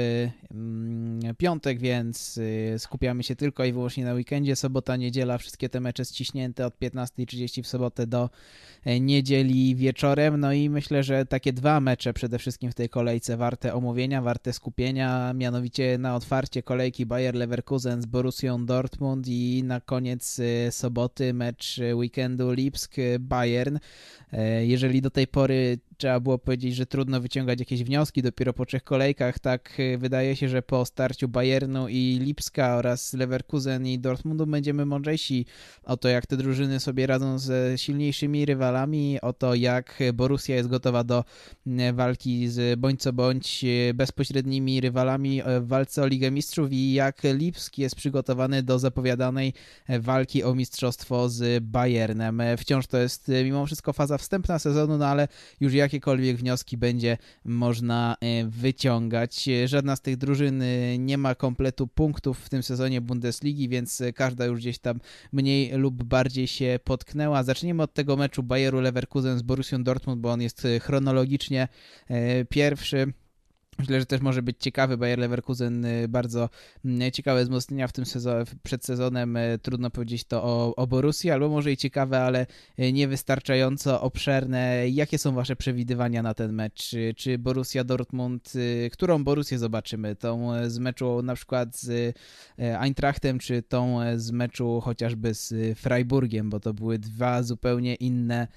mm, 0.50 1.36
piątek, 1.36 1.78
więc 1.78 2.38
y, 2.38 2.74
skupiamy 2.78 3.22
się 3.22 3.36
tylko 3.36 3.64
i 3.64 3.72
wyłącznie 3.72 4.04
na 4.04 4.14
weekendzie. 4.14 4.56
Sobota, 4.56 4.96
niedziela, 4.96 5.38
wszystkie 5.38 5.68
te 5.68 5.80
mecze 5.80 6.04
ściśnięte 6.04 6.66
od 6.66 6.78
15.30 6.78 7.62
w 7.62 7.66
sobotę 7.66 8.06
do 8.06 8.30
e, 8.84 9.00
niedzieli 9.00 9.76
wieczorem. 9.76 10.40
No 10.40 10.52
i 10.52 10.70
myślę, 10.70 11.02
że 11.02 11.26
takie 11.26 11.52
dwa 11.52 11.80
mecze 11.80 12.12
przede 12.14 12.38
wszystkim 12.38 12.70
w 12.70 12.74
tej 12.74 12.88
kolejce 12.88 13.36
warte 13.36 13.74
omówienia, 13.74 14.22
warte 14.22 14.52
skupienia, 14.52 15.32
mianowicie 15.34 15.98
na 15.98 16.16
otwarcie 16.16 16.62
kolejki 16.62 17.06
Bayer 17.06 17.34
Leverkusen 17.34 18.02
z 18.02 18.06
Borussią 18.06 18.66
Dortmund 18.66 19.28
i 19.28 19.62
na 19.64 19.80
koniec 19.80 20.38
y, 20.38 20.68
soboty 20.70 21.34
mecz 21.34 21.80
weekendu 21.94 22.52
Lipsk-Bayern. 22.52 23.78
E, 24.32 24.66
jeżeli 24.66 25.02
do 25.02 25.10
tej 25.10 25.26
pory 25.26 25.78
trzeba 25.98 26.20
było 26.20 26.38
powiedzieć, 26.38 26.74
że 26.74 26.86
trudno 26.86 27.20
wyciągać 27.20 27.58
jakieś 27.58 27.84
wnioski 27.84 28.22
dopiero 28.22 28.52
po 28.52 28.66
trzech 28.66 28.84
kolejkach, 28.84 29.38
tak 29.38 29.72
e, 29.78 29.98
wydaje 29.98 30.36
się, 30.36 30.48
że 30.48 30.62
po 30.62 30.84
starciu 30.84 31.28
Bayernu 31.28 31.88
i 31.88 32.18
Lipska 32.22 32.76
oraz 32.76 33.12
Leverkusen 33.12 33.86
i 33.86 33.98
Dortmundu 33.98 34.46
będziemy 34.46 34.86
mądrzejsi 34.86 35.46
o 35.82 35.96
to, 35.96 36.08
jak 36.08 36.26
te 36.26 36.36
drużyny 36.36 36.80
sobie 36.80 37.06
radzą 37.06 37.38
ze 37.38 37.78
silniejszymi 37.78 38.46
rywalami, 38.46 39.20
o 39.20 39.32
to, 39.32 39.54
jak 39.54 39.98
Borussia 40.14 40.54
jest 40.54 40.68
gotowa 40.68 41.04
do 41.04 41.24
walki 41.92 42.48
z 42.48 42.80
bądź 42.80 43.00
co 43.00 43.12
bądź 43.12 43.64
e, 43.64 43.94
bezpośrednimi 43.94 44.80
rywalami 44.80 45.42
w 45.60 45.66
walce 45.66 46.02
o 46.02 46.06
Ligę 46.06 46.30
Mistrzów 46.30 46.72
i 46.72 46.92
jak 46.92 47.22
Lipsk 47.24 47.78
jest 47.78 47.96
przygotowany 47.96 48.62
do 48.62 48.78
zapowiadanej 48.78 49.52
walki 50.00 50.44
o 50.44 50.54
mistrzostwo 50.54 51.28
z 51.28 51.64
Bayernem. 51.64 52.42
Wciąż 52.58 52.86
to 52.86 52.98
jest 52.98 53.28
mimo 53.44 53.66
wszystko 53.66 53.92
faza 53.92 54.18
wstępna 54.18 54.58
sezonu, 54.58 54.98
no 54.98 55.06
ale 55.06 55.28
już 55.60 55.72
jakiekolwiek 55.88 56.36
wnioski 56.36 56.76
będzie 56.76 57.18
można 57.44 58.16
e, 58.20 58.44
wyciągać. 58.44 59.48
Żadna 59.64 59.96
z 59.96 60.00
tych 60.00 60.16
drużyn 60.16 60.62
e, 60.62 60.98
nie 60.98 61.18
ma 61.18 61.34
kompletu 61.34 61.86
punktów 61.86 62.38
w 62.38 62.48
tym 62.48 62.62
sezonie 62.62 63.00
Bundesligi, 63.00 63.68
więc 63.68 64.02
każda 64.14 64.46
już 64.46 64.60
gdzieś 64.60 64.78
tam 64.78 65.00
mniej 65.32 65.72
lub 65.72 66.02
bardziej 66.04 66.46
się 66.46 66.80
potknęła. 66.84 67.42
Zaczniemy 67.42 67.82
od 67.82 67.94
tego 67.94 68.16
meczu 68.16 68.42
Bayeru 68.42 68.80
Leverkusen 68.80 69.38
z 69.38 69.42
Borussią 69.42 69.82
Dortmund, 69.82 70.20
bo 70.20 70.32
on 70.32 70.42
jest 70.42 70.66
chronologicznie 70.80 71.68
e, 72.08 72.44
pierwszy. 72.44 73.12
Myślę, 73.78 74.00
że 74.00 74.06
też 74.06 74.20
może 74.20 74.42
być 74.42 74.56
ciekawy. 74.60 74.96
Bayer 74.96 75.18
Leverkusen 75.18 75.84
y, 75.84 76.08
bardzo 76.08 76.48
mm, 76.84 77.10
ciekawe 77.12 77.44
wzmocnienia 77.44 77.88
w 77.88 77.92
tym 77.92 78.06
sezonie, 78.06 78.44
przed 78.62 78.84
sezonem. 78.84 79.36
Y, 79.36 79.58
trudno 79.62 79.90
powiedzieć 79.90 80.24
to 80.24 80.44
o, 80.44 80.76
o 80.76 80.88
albo 81.32 81.48
może 81.48 81.72
i 81.72 81.76
ciekawe, 81.76 82.20
ale 82.20 82.46
y, 82.78 82.92
niewystarczająco 82.92 84.00
obszerne. 84.00 84.88
Jakie 84.88 85.18
są 85.18 85.34
wasze 85.34 85.56
przewidywania 85.56 86.22
na 86.22 86.34
ten 86.34 86.52
mecz? 86.52 86.90
Czy 87.16 87.38
Borussia 87.38 87.84
Dortmund, 87.84 88.52
którą 88.92 89.24
Borussię 89.24 89.58
zobaczymy? 89.58 90.16
Tą 90.16 90.52
z 90.68 90.78
meczu 90.78 91.22
na 91.22 91.34
przykład 91.34 91.76
z 91.76 92.16
Eintrachtem, 92.58 93.38
czy 93.38 93.62
tą 93.62 93.98
z 94.16 94.30
meczu 94.30 94.80
chociażby 94.80 95.34
z 95.34 95.78
Freiburgiem, 95.78 96.50
bo 96.50 96.60
to 96.60 96.74
były 96.74 96.98
dwa 96.98 97.42
zupełnie 97.42 97.94
inne, 97.94 98.48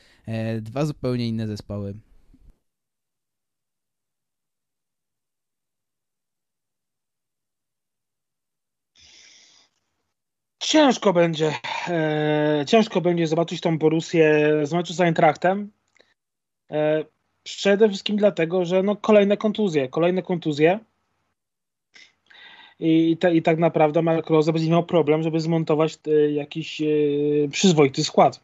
dwa 0.61 0.85
zupełnie 0.85 1.27
inne 1.27 1.47
zespoły. 1.47 1.93
Ciężko 10.71 11.13
będzie. 11.13 11.53
E, 11.87 12.63
ciężko 12.67 13.01
będzie 13.01 13.27
zobaczyć 13.27 13.61
tą 13.61 13.77
Borussię 13.77 14.49
z 14.63 14.73
meczu 14.73 14.93
z 14.93 15.01
Eintrachtem. 15.01 15.71
E, 16.71 17.05
przede 17.43 17.89
wszystkim 17.89 18.17
dlatego, 18.17 18.65
że 18.65 18.83
no 18.83 18.95
kolejne 18.95 19.37
kontuzje, 19.37 19.87
kolejne 19.87 20.21
kontuzje. 20.21 20.79
I, 22.79 23.17
te, 23.17 23.35
i 23.35 23.41
tak 23.41 23.57
naprawdę 23.57 24.01
Mark 24.01 24.29
Rose 24.29 24.53
będzie 24.53 24.71
miał 24.71 24.83
problem, 24.83 25.23
żeby 25.23 25.39
zmontować 25.39 25.99
e, 26.07 26.31
jakiś 26.31 26.81
e, 26.81 26.85
przyzwoity 27.51 28.03
skład. 28.03 28.41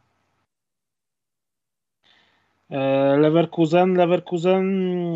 E, 2.70 2.78
Leverkusen, 3.18 3.94
Leverkusen 3.94 4.66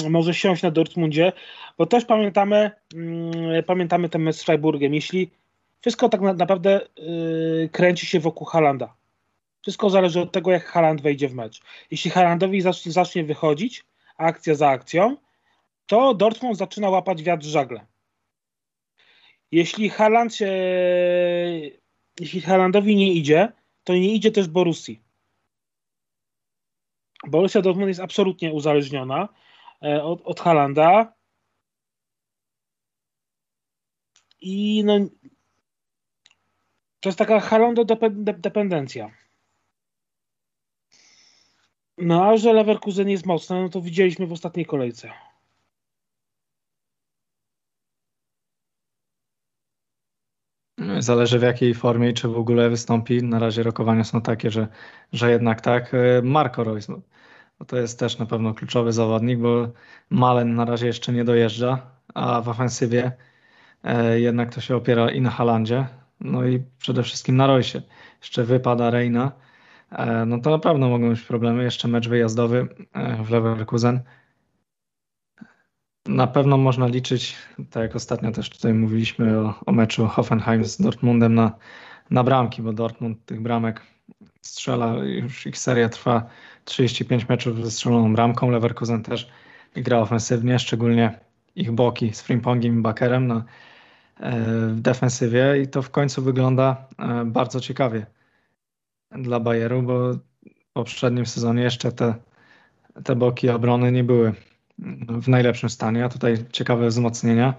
może 0.10 0.34
siąść 0.34 0.64
na 0.64 0.72
Dortmundzie, 0.72 1.32
bo 1.78 1.86
też 1.86 2.06
pamiętamy, 2.06 2.72
mm, 2.96 3.64
pamiętamy 3.64 4.10
ten 4.10 4.22
mecz 4.22 4.36
z 4.36 4.44
Freiburgiem. 4.44 4.94
Jeśli 4.94 5.41
wszystko 5.82 6.10
tak 6.10 6.22
naprawdę 6.22 6.88
yy, 6.98 7.70
kręci 7.72 8.06
się 8.06 8.20
wokół 8.20 8.48
Halanda. 8.48 8.96
Wszystko 9.62 9.90
zależy 9.90 10.22
od 10.22 10.32
tego, 10.32 10.52
jak 10.52 10.66
Haland 10.66 11.02
wejdzie 11.02 11.30
w 11.30 11.34
mecz. 11.34 11.62
Jeśli 11.92 12.12
Halandowi 12.12 12.62
zacznie, 12.62 12.92
zacznie 12.92 13.24
wychodzić, 13.24 13.84
akcja 14.18 14.56
za 14.56 14.70
akcją, 14.70 15.18
to 15.86 16.14
Dortmund 16.14 16.58
zaczyna 16.58 16.90
łapać 16.90 17.24
wiatr 17.24 17.46
żagle. 17.46 17.86
Jeśli 19.52 19.90
Haland 19.90 20.36
się, 20.36 20.52
jeśli 22.20 22.42
Halandowi 22.42 22.96
nie 22.96 23.14
idzie, 23.14 23.52
to 23.84 23.94
nie 23.94 24.14
idzie 24.14 24.32
też 24.32 24.48
Borussii. 24.48 25.02
Borussia 27.28 27.62
Dortmund 27.62 27.88
jest 27.88 28.00
absolutnie 28.00 28.54
uzależniona 28.54 29.30
e, 29.84 30.04
od, 30.04 30.22
od 30.22 30.40
Halanda 30.40 31.14
i 34.42 34.84
no 34.86 35.00
to 37.02 37.10
jest 37.10 37.20
taka 37.20 37.40
Halando 37.40 37.86
dependencja. 38.38 39.12
No 41.98 42.26
a 42.26 42.38
że 42.38 42.54
Leverkusen 42.54 43.10
jest 43.10 43.26
mocny, 43.26 43.62
no 43.62 43.70
to 43.70 43.82
widzieliśmy 43.82 44.28
w 44.28 44.32
ostatniej 44.32 44.66
kolejce. 44.66 45.12
Zależy 51.00 51.40
w 51.40 51.42
jakiej 51.42 51.74
formie 51.74 52.10
i 52.10 52.14
czy 52.14 52.28
w 52.28 52.38
ogóle 52.38 52.70
wystąpi. 52.70 53.24
Na 53.24 53.40
razie 53.40 53.64
rokowania 53.64 54.04
są 54.04 54.22
takie, 54.22 54.52
że, 54.52 54.68
że 55.14 55.32
jednak 55.32 55.62
tak. 55.62 55.94
E, 55.94 56.22
Marco 56.22 56.64
Reus, 56.64 56.90
no, 56.90 57.02
to 57.68 57.78
jest 57.78 58.00
też 58.00 58.18
na 58.20 58.26
pewno 58.26 58.54
kluczowy 58.54 58.94
zawodnik, 58.94 59.40
bo 59.40 59.68
Malen 60.10 60.56
na 60.56 60.66
razie 60.66 60.88
jeszcze 60.88 61.14
nie 61.14 61.24
dojeżdża, 61.24 61.92
a 62.14 62.42
w 62.42 62.50
ofensywie 62.50 63.12
e, 63.84 64.20
jednak 64.20 64.56
to 64.56 64.62
się 64.62 64.76
opiera 64.76 65.12
i 65.12 65.22
na 65.22 65.30
Halandzie, 65.30 65.88
no 66.22 66.48
i 66.48 66.64
przede 66.80 67.04
wszystkim 67.04 67.38
na 67.38 67.48
Roysie. 67.48 67.82
Jeszcze 68.22 68.44
wypada 68.44 68.90
Reina, 68.90 69.32
e, 69.92 70.26
no 70.26 70.40
to 70.40 70.50
na 70.50 70.60
pewno 70.60 70.90
mogą 70.90 71.10
być 71.10 71.22
problemy. 71.22 71.64
Jeszcze 71.64 71.88
mecz 71.88 72.10
wyjazdowy 72.10 72.68
w 73.24 73.30
Leverkusen 73.30 74.00
na 76.06 76.28
pewno 76.28 76.58
można 76.58 76.88
liczyć, 76.88 77.36
tak 77.70 77.84
jak 77.84 77.96
ostatnio 77.96 78.32
też 78.32 78.50
tutaj 78.50 78.74
mówiliśmy 78.74 79.40
o, 79.40 79.60
o 79.66 79.72
meczu 79.72 80.08
Hoffenheim 80.08 80.66
z 80.66 80.82
Dortmundem 80.82 81.36
na, 81.36 81.56
na 82.10 82.24
bramki, 82.24 82.62
bo 82.62 82.74
Dortmund 82.74 83.26
tych 83.26 83.42
bramek 83.42 83.82
strzela, 84.42 84.94
już 84.94 85.46
ich 85.46 85.58
seria 85.58 85.90
trwa 85.90 86.30
35 86.66 87.30
meczów 87.30 87.64
ze 87.66 87.72
strzeloną 87.72 88.14
bramką. 88.14 88.52
Leverkusen 88.52 89.04
też 89.04 89.30
gra 89.76 90.00
ofensywnie, 90.00 90.60
szczególnie 90.60 91.20
ich 91.56 91.72
boki 91.72 92.14
z 92.14 92.22
Frimpongiem 92.22 92.80
i 92.80 92.82
Bakerem 92.82 93.28
na, 93.28 93.36
e, 93.36 93.44
w 94.20 94.82
defensywie 94.82 95.62
i 95.62 95.68
to 95.68 95.82
w 95.82 95.90
końcu 95.90 96.22
wygląda 96.22 96.88
e, 97.00 97.26
bardzo 97.26 97.60
ciekawie 97.60 98.06
dla 99.12 99.40
Bayeru, 99.40 99.84
bo 99.84 100.14
w 100.14 100.20
poprzednim 100.74 101.26
sezonie 101.26 101.64
jeszcze 101.64 101.92
te, 101.92 102.16
te 103.04 103.16
boki 103.16 103.50
obrony 103.50 103.92
nie 103.92 104.04
były 104.04 104.34
w 105.22 105.28
najlepszym 105.28 105.70
stanie, 105.70 106.06
a 106.06 106.10
tutaj 106.10 106.38
ciekawe 106.52 106.88
wzmocnienia. 106.88 107.54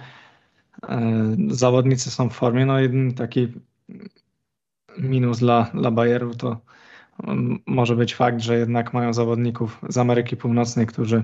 E, 0.88 1.36
zawodnicy 1.48 2.10
są 2.10 2.28
w 2.28 2.32
formie. 2.32 2.66
No 2.66 2.78
jeden 2.78 3.14
taki 3.14 3.52
minus 4.98 5.38
dla, 5.38 5.70
dla 5.74 5.90
Bayeru 5.90 6.34
to 6.34 6.60
może 7.66 7.96
być 7.96 8.14
fakt, 8.14 8.40
że 8.40 8.58
jednak 8.58 8.92
mają 8.92 9.12
zawodników 9.12 9.80
z 9.88 9.98
Ameryki 9.98 10.36
Północnej, 10.36 10.86
którzy 10.86 11.22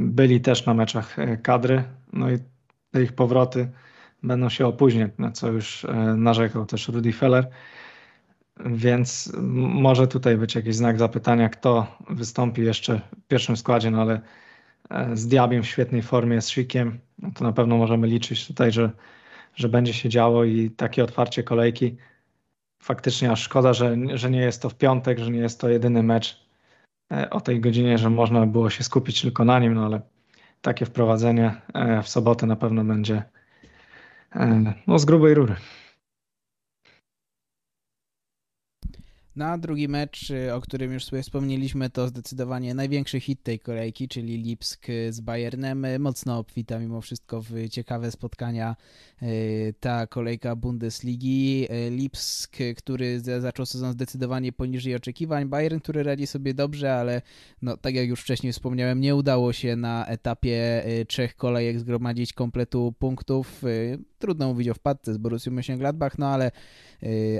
byli 0.00 0.40
też 0.40 0.66
na 0.66 0.74
meczach 0.74 1.18
e, 1.18 1.36
kadry. 1.36 1.84
No 2.12 2.30
i 2.30 2.38
ich 3.00 3.12
powroty 3.12 3.68
będą 4.22 4.48
się 4.48 4.66
opóźniać, 4.66 5.10
na 5.18 5.32
co 5.32 5.48
już 5.48 5.84
e, 5.84 5.94
narzekał 6.16 6.66
też 6.66 6.88
Rudy 6.88 7.12
Feller. 7.12 7.48
Więc 8.66 9.32
może 9.56 10.08
tutaj 10.08 10.36
być 10.36 10.54
jakiś 10.54 10.76
znak 10.76 10.98
zapytania, 10.98 11.48
kto 11.48 11.98
wystąpi 12.10 12.62
jeszcze 12.62 13.00
w 13.24 13.26
pierwszym 13.26 13.56
składzie, 13.56 13.90
no 13.90 14.00
ale 14.00 14.20
e, 14.90 15.16
z 15.16 15.26
Diabiem 15.28 15.62
w 15.62 15.66
świetnej 15.66 16.02
formie, 16.02 16.40
z 16.40 16.48
Szykiem, 16.48 16.98
no 17.18 17.30
to 17.34 17.44
na 17.44 17.52
pewno 17.52 17.76
możemy 17.76 18.06
liczyć 18.06 18.46
tutaj, 18.46 18.72
że, 18.72 18.90
że 19.54 19.68
będzie 19.68 19.94
się 19.94 20.08
działo 20.08 20.44
i 20.44 20.70
takie 20.70 21.04
otwarcie 21.04 21.42
kolejki. 21.42 21.96
Faktycznie 22.82 23.30
aż 23.32 23.42
szkoda, 23.42 23.72
że, 23.72 23.96
że 24.14 24.30
nie 24.30 24.40
jest 24.40 24.62
to 24.62 24.68
w 24.68 24.74
piątek, 24.74 25.18
że 25.18 25.30
nie 25.30 25.40
jest 25.40 25.60
to 25.60 25.68
jedyny 25.68 26.02
mecz 26.02 26.46
e, 27.12 27.30
o 27.30 27.40
tej 27.40 27.60
godzinie, 27.60 27.98
że 27.98 28.10
można 28.10 28.46
było 28.46 28.70
się 28.70 28.84
skupić 28.84 29.22
tylko 29.22 29.44
na 29.44 29.58
nim, 29.58 29.74
no 29.74 29.84
ale 29.86 30.00
takie 30.62 30.86
wprowadzenie 30.86 31.54
e, 31.74 32.02
w 32.02 32.08
sobotę 32.08 32.46
na 32.46 32.56
pewno 32.56 32.84
będzie 32.84 33.22
no, 34.86 34.98
z 34.98 35.04
grubej 35.04 35.34
rury. 35.34 35.54
Na 39.36 39.58
drugi 39.58 39.88
mecz, 39.88 40.30
y, 40.30 40.54
o 40.54 40.60
którym 40.60 40.92
już 40.92 41.04
sobie 41.04 41.22
wspomnieliśmy, 41.22 41.90
to 41.90 42.08
zdecydowanie 42.08 42.74
największy 42.74 43.20
hit 43.20 43.42
tej 43.42 43.60
kolejki, 43.60 44.08
czyli 44.08 44.36
Lipsk 44.38 44.86
z 45.10 45.20
Bayernem. 45.20 45.86
Mocno 45.98 46.38
obfita 46.38 46.78
mimo 46.78 47.00
wszystko 47.00 47.42
w 47.42 47.68
ciekawe 47.70 48.10
spotkania 48.10 48.76
y, 49.22 49.74
ta 49.80 50.06
kolejka 50.06 50.56
Bundesligi. 50.56 51.66
Y, 51.86 51.90
Lipsk, 51.90 52.56
który 52.76 53.20
zaczął 53.20 53.66
sezon 53.66 53.92
zdecydowanie 53.92 54.52
poniżej 54.52 54.94
oczekiwań. 54.94 55.46
Bayern, 55.46 55.80
który 55.80 56.02
radzi 56.02 56.26
sobie 56.26 56.54
dobrze, 56.54 56.94
ale 56.94 57.22
no, 57.62 57.76
tak 57.76 57.94
jak 57.94 58.08
już 58.08 58.20
wcześniej 58.20 58.52
wspomniałem, 58.52 59.00
nie 59.00 59.14
udało 59.14 59.52
się 59.52 59.76
na 59.76 60.06
etapie 60.06 60.84
trzech 61.08 61.36
kolejek 61.36 61.80
zgromadzić 61.80 62.32
kompletu 62.32 62.94
punktów. 62.98 63.62
Trudno 64.22 64.48
mówić 64.48 64.68
o 64.68 64.74
wpadce 64.74 65.14
z 65.14 65.18
Borussią 65.18 65.50
Mönchengladbach, 65.50 66.10
no 66.18 66.26
ale, 66.26 66.50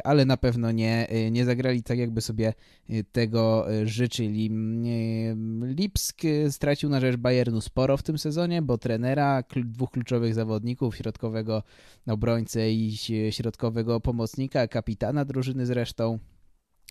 ale 0.04 0.24
na 0.24 0.36
pewno 0.36 0.70
nie, 0.70 1.08
nie 1.30 1.44
zagrali 1.44 1.82
tak 1.82 1.98
jakby 1.98 2.20
sobie 2.20 2.54
y, 2.90 3.04
tego 3.12 3.72
y, 3.72 3.88
życzyli. 3.88 4.50
Y, 4.86 5.74
Lipsk 5.74 6.20
stracił 6.50 6.90
na 6.90 7.00
rzecz 7.00 7.16
Bayernu 7.16 7.60
sporo 7.60 7.96
w 7.96 8.02
tym 8.02 8.18
sezonie, 8.18 8.62
bo 8.62 8.78
trenera, 8.78 9.42
dwóch 9.64 9.90
kluczowych 9.90 10.34
zawodników, 10.34 10.96
środkowego 10.96 11.62
obrońcę 12.06 12.72
i 12.72 12.96
środkowego 13.30 14.00
pomocnika, 14.00 14.68
kapitana 14.68 15.24
drużyny 15.24 15.66
zresztą, 15.66 16.18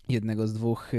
jednego 0.08 0.48
z 0.48 0.52
dwóch 0.52 0.92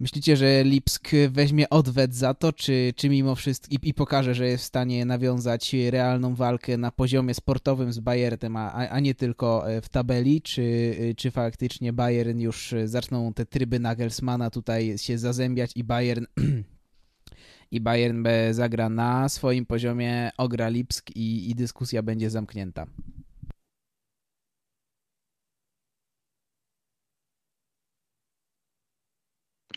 Myślicie, 0.00 0.36
że 0.36 0.64
Lipsk 0.64 1.10
weźmie 1.28 1.70
odwet 1.70 2.14
za 2.14 2.34
to, 2.34 2.52
czy, 2.52 2.92
czy 2.96 3.08
mimo 3.08 3.34
wszystko 3.34 3.74
i, 3.74 3.88
i 3.88 3.94
pokaże, 3.94 4.34
że 4.34 4.46
jest 4.46 4.64
w 4.64 4.66
stanie 4.66 5.04
nawiązać 5.04 5.74
realną 5.90 6.34
walkę 6.34 6.76
na 6.76 6.90
poziomie 6.92 7.34
sportowym 7.34 7.92
z 7.92 8.00
Bayernem, 8.00 8.56
a, 8.56 8.72
a 8.72 9.00
nie 9.00 9.14
tylko 9.14 9.70
e, 9.70 9.80
w 9.80 9.88
tabeli, 9.88 10.42
czy, 10.42 10.96
czy 11.16 11.30
faktycznie 11.30 11.92
Bayern 11.92 12.38
już 12.38 12.74
zaczną 12.84 13.32
te 13.32 13.46
tryby 13.46 13.80
Nagelsmana 13.80 14.50
tutaj 14.50 14.98
się 14.98 15.18
zazębiać 15.18 15.70
i 15.76 15.84
Bayern 15.84 16.24
i 17.70 17.80
Bayern 17.80 18.26
zagra 18.50 18.88
na 18.88 19.28
swoim 19.28 19.66
poziomie, 19.66 20.30
ogra 20.38 20.68
Lipsk 20.68 21.10
i, 21.16 21.50
i 21.50 21.54
dyskusja 21.54 22.02
będzie 22.02 22.30
zamknięta. 22.30 22.86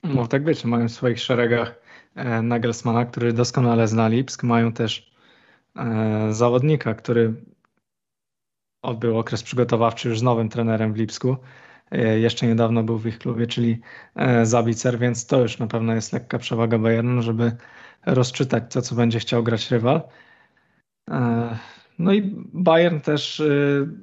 No 0.04 0.28
tak 0.28 0.46
wiecie, 0.46 0.68
mają 0.68 0.88
w 0.88 0.92
swoich 0.92 1.20
szeregach 1.20 1.76
e, 2.16 2.42
Nagelsmana, 2.42 3.06
który 3.06 3.34
doskonale 3.34 3.88
zna 3.88 4.08
Lipsk. 4.08 4.44
Mają 4.44 4.74
też 4.74 5.12
e, 5.76 6.34
zawodnika, 6.34 6.94
który 6.94 7.34
odbył 8.82 9.20
okres 9.20 9.44
przygotowawczy 9.44 10.10
już 10.10 10.20
z 10.20 10.24
nowym 10.24 10.50
trenerem 10.50 10.94
w 10.94 10.98
Lipsku. 10.98 11.38
E, 11.92 12.20
jeszcze 12.20 12.48
niedawno 12.48 12.84
był 12.84 12.98
w 12.98 13.08
ich 13.08 13.20
klubie, 13.20 13.48
czyli 13.48 13.82
Zabicer, 14.44 15.00
więc 15.00 15.26
to 15.26 15.42
już 15.42 15.60
na 15.60 15.68
pewno 15.68 15.94
jest 15.96 16.14
lekka 16.14 16.40
przewaga 16.40 16.78
Bayernu, 16.78 17.22
żeby 17.22 17.52
rozczytać 18.06 18.64
to, 18.74 18.82
co 18.82 18.96
będzie 18.96 19.20
chciał 19.20 19.44
grać 19.44 19.72
rywal. 19.72 20.02
No 22.00 22.14
i 22.14 22.22
Bayern 22.54 23.00
też, 23.00 23.44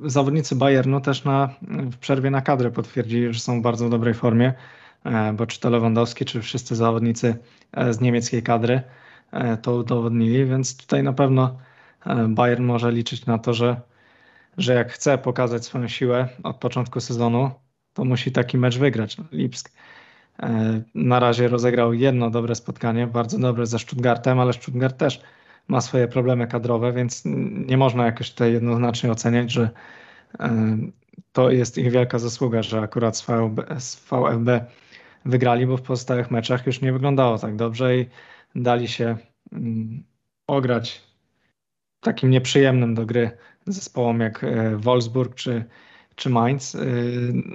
zawodnicy 0.05 0.57
Bayernu 0.57 1.01
też 1.01 1.25
na, 1.25 1.55
w 1.63 1.97
przerwie 1.97 2.31
na 2.31 2.41
kadrę 2.41 2.71
potwierdzili, 2.71 3.35
że 3.35 3.41
są 3.41 3.61
w 3.61 3.63
bardzo 3.63 3.89
dobrej 3.89 4.15
formie. 4.15 4.55
E, 5.07 5.33
bo 5.33 5.47
czy 5.47 5.61
to 5.61 5.71
Lewandowski, 5.71 6.25
czy 6.25 6.43
wszyscy 6.43 6.77
zawodnicy 6.77 7.37
e, 7.73 7.93
z 7.93 8.01
niemieckiej 8.01 8.43
kadry 8.43 8.83
e, 9.33 9.57
to 9.57 9.75
udowodnili, 9.75 10.47
więc 10.47 10.77
tutaj 10.77 11.03
na 11.03 11.13
pewno 11.13 11.59
Bayern 12.29 12.65
może 12.65 12.93
liczyć 12.93 13.27
na 13.27 13.39
to, 13.39 13.55
że, 13.55 13.81
że 14.59 14.75
jak 14.75 14.93
chce 14.93 15.19
pokazać 15.19 15.65
swoją 15.65 15.89
siłę 15.89 16.29
od 16.43 16.57
początku 16.57 17.01
sezonu, 17.01 17.51
to 17.93 18.05
musi 18.05 18.33
taki 18.33 18.59
mecz 18.59 18.79
wygrać. 18.79 19.17
Lipsk 19.33 19.73
na 20.95 21.21
razie 21.21 21.49
rozegrał 21.49 21.93
jedno 21.93 22.31
dobre 22.31 22.55
spotkanie, 22.55 23.07
bardzo 23.07 23.39
dobre 23.39 23.67
ze 23.67 23.79
Stuttgartem, 23.79 24.41
ale 24.41 24.53
Stuttgart 24.53 24.97
też 24.97 25.21
ma 25.69 25.81
swoje 25.81 26.09
problemy 26.09 26.47
kadrowe, 26.47 26.93
więc 26.93 27.23
nie 27.67 27.77
można 27.77 28.05
jakoś 28.05 28.31
tutaj 28.31 28.53
jednoznacznie 28.53 29.13
oceniać, 29.13 29.53
że 29.53 29.71
to 31.33 31.51
jest 31.51 31.79
ich 31.79 31.91
wielka 31.91 32.19
zasługa, 32.19 32.63
że 32.63 32.81
akurat 32.81 33.17
z 33.79 33.97
VfB 33.97 34.67
wygrali, 35.27 35.67
bo 35.67 35.77
w 35.77 35.83
pozostałych 35.83 36.31
meczach 36.31 36.67
już 36.67 36.81
nie 36.81 36.93
wyglądało 36.93 37.39
tak 37.39 37.57
dobrze 37.57 37.99
i 37.99 38.07
dali 38.55 38.89
się 38.89 39.17
mm, 39.53 40.05
ograć 40.47 41.03
takim 42.01 42.31
nieprzyjemnym 42.31 42.95
do 42.95 43.07
gry 43.07 43.31
zespołom 43.67 44.21
jak 44.21 44.45
e, 44.45 44.77
Wolfsburg 44.77 45.35
czy, 45.35 45.65
czy 46.17 46.31
Mainz. 46.31 46.75
E, 46.75 46.79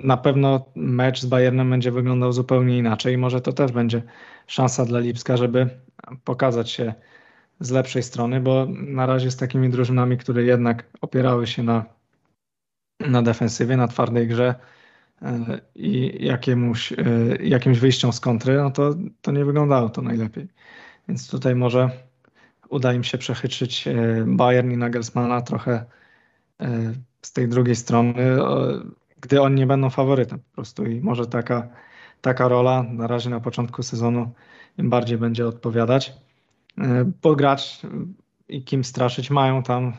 na 0.04 0.18
pewno 0.18 0.66
mecz 0.76 1.22
z 1.22 1.26
Bayernem 1.26 1.70
będzie 1.70 1.92
wyglądał 1.92 2.34
zupełnie 2.34 2.78
inaczej 2.78 3.14
i 3.14 3.18
może 3.18 3.42
to 3.42 3.54
też 3.54 3.72
będzie 3.72 4.02
szansa 4.48 4.86
dla 4.86 5.00
Lipska, 5.00 5.38
żeby 5.38 5.70
pokazać 6.24 6.72
się 6.72 6.94
z 7.60 7.72
lepszej 7.72 8.04
strony, 8.04 8.40
bo 8.40 8.68
na 8.70 9.06
razie 9.06 9.32
z 9.32 9.38
takimi 9.38 9.70
drużynami, 9.70 10.18
które 10.18 10.44
jednak 10.44 10.86
opierały 11.02 11.48
się 11.48 11.64
na 11.64 11.86
na 13.08 13.22
defensywie, 13.22 13.78
na 13.78 13.88
twardej 13.88 14.28
grze 14.28 14.56
i 15.76 16.18
jakiemuś, 16.26 16.94
jakimś 17.44 17.80
wyjściom 17.80 18.14
z 18.14 18.20
kontry, 18.20 18.58
no 18.58 18.72
to, 18.72 18.96
to 19.22 19.32
nie 19.32 19.46
wyglądało 19.46 19.90
to 19.90 20.02
najlepiej. 20.02 20.48
Więc 21.08 21.30
tutaj 21.30 21.56
może 21.56 21.90
uda 22.70 22.94
im 22.94 23.04
się 23.04 23.18
przechytrzyć 23.18 23.86
Bayern 24.26 24.72
i 24.72 24.78
Nagelsmana 24.78 25.42
trochę 25.42 25.86
z 27.22 27.34
tej 27.34 27.48
drugiej 27.48 27.76
strony, 27.76 28.14
gdy 29.22 29.42
oni 29.42 29.56
nie 29.56 29.68
będą 29.68 29.90
faworytem 29.90 30.40
po 30.40 30.56
prostu 30.56 30.86
i 30.86 31.02
może 31.02 31.28
taka, 31.28 31.68
taka 32.22 32.48
rola 32.48 32.84
na 32.84 33.08
razie 33.08 33.30
na 33.30 33.40
początku 33.40 33.84
sezonu 33.84 34.32
im 34.78 34.90
bardziej 34.90 35.18
będzie 35.18 35.48
odpowiadać. 35.48 36.14
Bo 37.24 37.36
i 38.50 38.64
kim 38.64 38.84
straszyć 38.84 39.30
mają 39.30 39.64
tam 39.64 39.94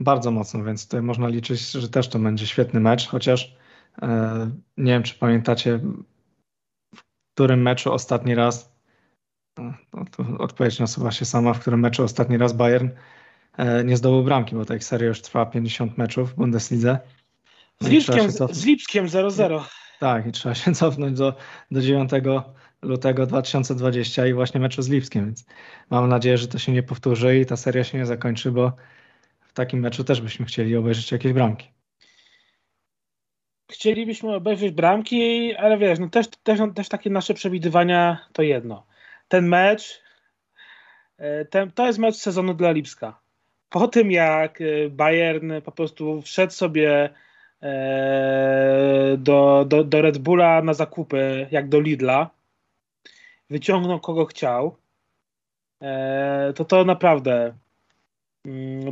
bardzo 0.00 0.30
mocno, 0.30 0.64
więc 0.64 0.84
tutaj 0.84 1.02
można 1.02 1.28
liczyć, 1.28 1.70
że 1.70 1.88
też 1.88 2.08
to 2.08 2.18
będzie 2.18 2.46
świetny 2.46 2.80
mecz, 2.80 3.08
chociaż 3.08 3.56
nie 4.76 4.92
wiem, 4.92 5.02
czy 5.02 5.14
pamiętacie, 5.14 5.80
w 6.94 7.02
którym 7.34 7.62
meczu 7.62 7.92
ostatni 7.92 8.34
raz, 8.34 8.76
no, 9.58 9.74
odpowiedź 10.38 10.78
nasuwa 10.78 11.10
się 11.10 11.24
sama, 11.24 11.54
w 11.54 11.60
którym 11.60 11.80
meczu 11.80 12.02
ostatni 12.02 12.38
raz 12.38 12.52
Bayern 12.52 12.88
y, 13.58 13.84
nie 13.84 13.96
zdobył 13.96 14.24
bramki, 14.24 14.54
bo 14.54 14.64
tak 14.64 14.84
seria 14.84 15.08
już 15.08 15.22
trwa 15.22 15.46
50 15.46 15.98
meczów 15.98 16.32
w 16.32 16.34
Bundeslidze. 16.34 16.98
No 17.80 17.88
z, 17.88 17.90
Lipskiem, 17.90 18.30
z 18.30 18.64
Lipskiem 18.64 19.06
0-0. 19.06 19.60
Tak, 20.00 20.26
i 20.26 20.32
trzeba 20.32 20.54
się 20.54 20.74
cofnąć 20.74 21.18
do, 21.18 21.34
do 21.70 21.80
9 21.80 22.10
lutego 22.82 23.26
2020 23.26 24.26
i 24.26 24.32
właśnie 24.32 24.60
meczu 24.60 24.82
z 24.82 24.88
Lipskiem, 24.88 25.24
więc 25.24 25.44
mam 25.90 26.08
nadzieję, 26.08 26.38
że 26.38 26.48
to 26.48 26.58
się 26.58 26.72
nie 26.72 26.82
powtórzy 26.82 27.38
i 27.38 27.46
ta 27.46 27.56
seria 27.56 27.84
się 27.84 27.98
nie 27.98 28.06
zakończy, 28.06 28.52
bo 28.52 28.72
w 29.40 29.52
takim 29.52 29.80
meczu 29.80 30.04
też 30.04 30.20
byśmy 30.20 30.46
chcieli 30.46 30.76
obejrzeć 30.76 31.12
jakieś 31.12 31.32
bramki. 31.32 31.75
Chcielibyśmy 33.68 34.34
obejrzeć 34.34 34.70
bramki, 34.70 35.54
ale 35.54 35.78
wiesz, 35.78 35.98
no 35.98 36.08
też, 36.08 36.26
też, 36.42 36.60
też 36.74 36.88
takie 36.88 37.10
nasze 37.10 37.34
przewidywania 37.34 38.26
to 38.32 38.42
jedno. 38.42 38.86
Ten 39.28 39.48
mecz, 39.48 40.02
e, 41.18 41.44
ten, 41.44 41.72
to 41.72 41.86
jest 41.86 41.98
mecz 41.98 42.16
sezonu 42.16 42.54
dla 42.54 42.70
Lipska. 42.70 43.18
Po 43.70 43.88
tym 43.88 44.10
jak 44.10 44.60
e, 44.60 44.90
Bayern 44.90 45.52
po 45.64 45.72
prostu 45.72 46.22
wszedł 46.22 46.52
sobie 46.52 47.10
e, 47.62 49.16
do, 49.18 49.64
do, 49.68 49.84
do 49.84 50.02
Red 50.02 50.18
Bulla 50.18 50.62
na 50.62 50.74
zakupy, 50.74 51.46
jak 51.50 51.68
do 51.68 51.80
Lidla, 51.80 52.30
wyciągnął 53.50 54.00
kogo 54.00 54.24
chciał, 54.24 54.76
to 56.54 56.64
to 56.64 56.84
naprawdę 56.84 57.54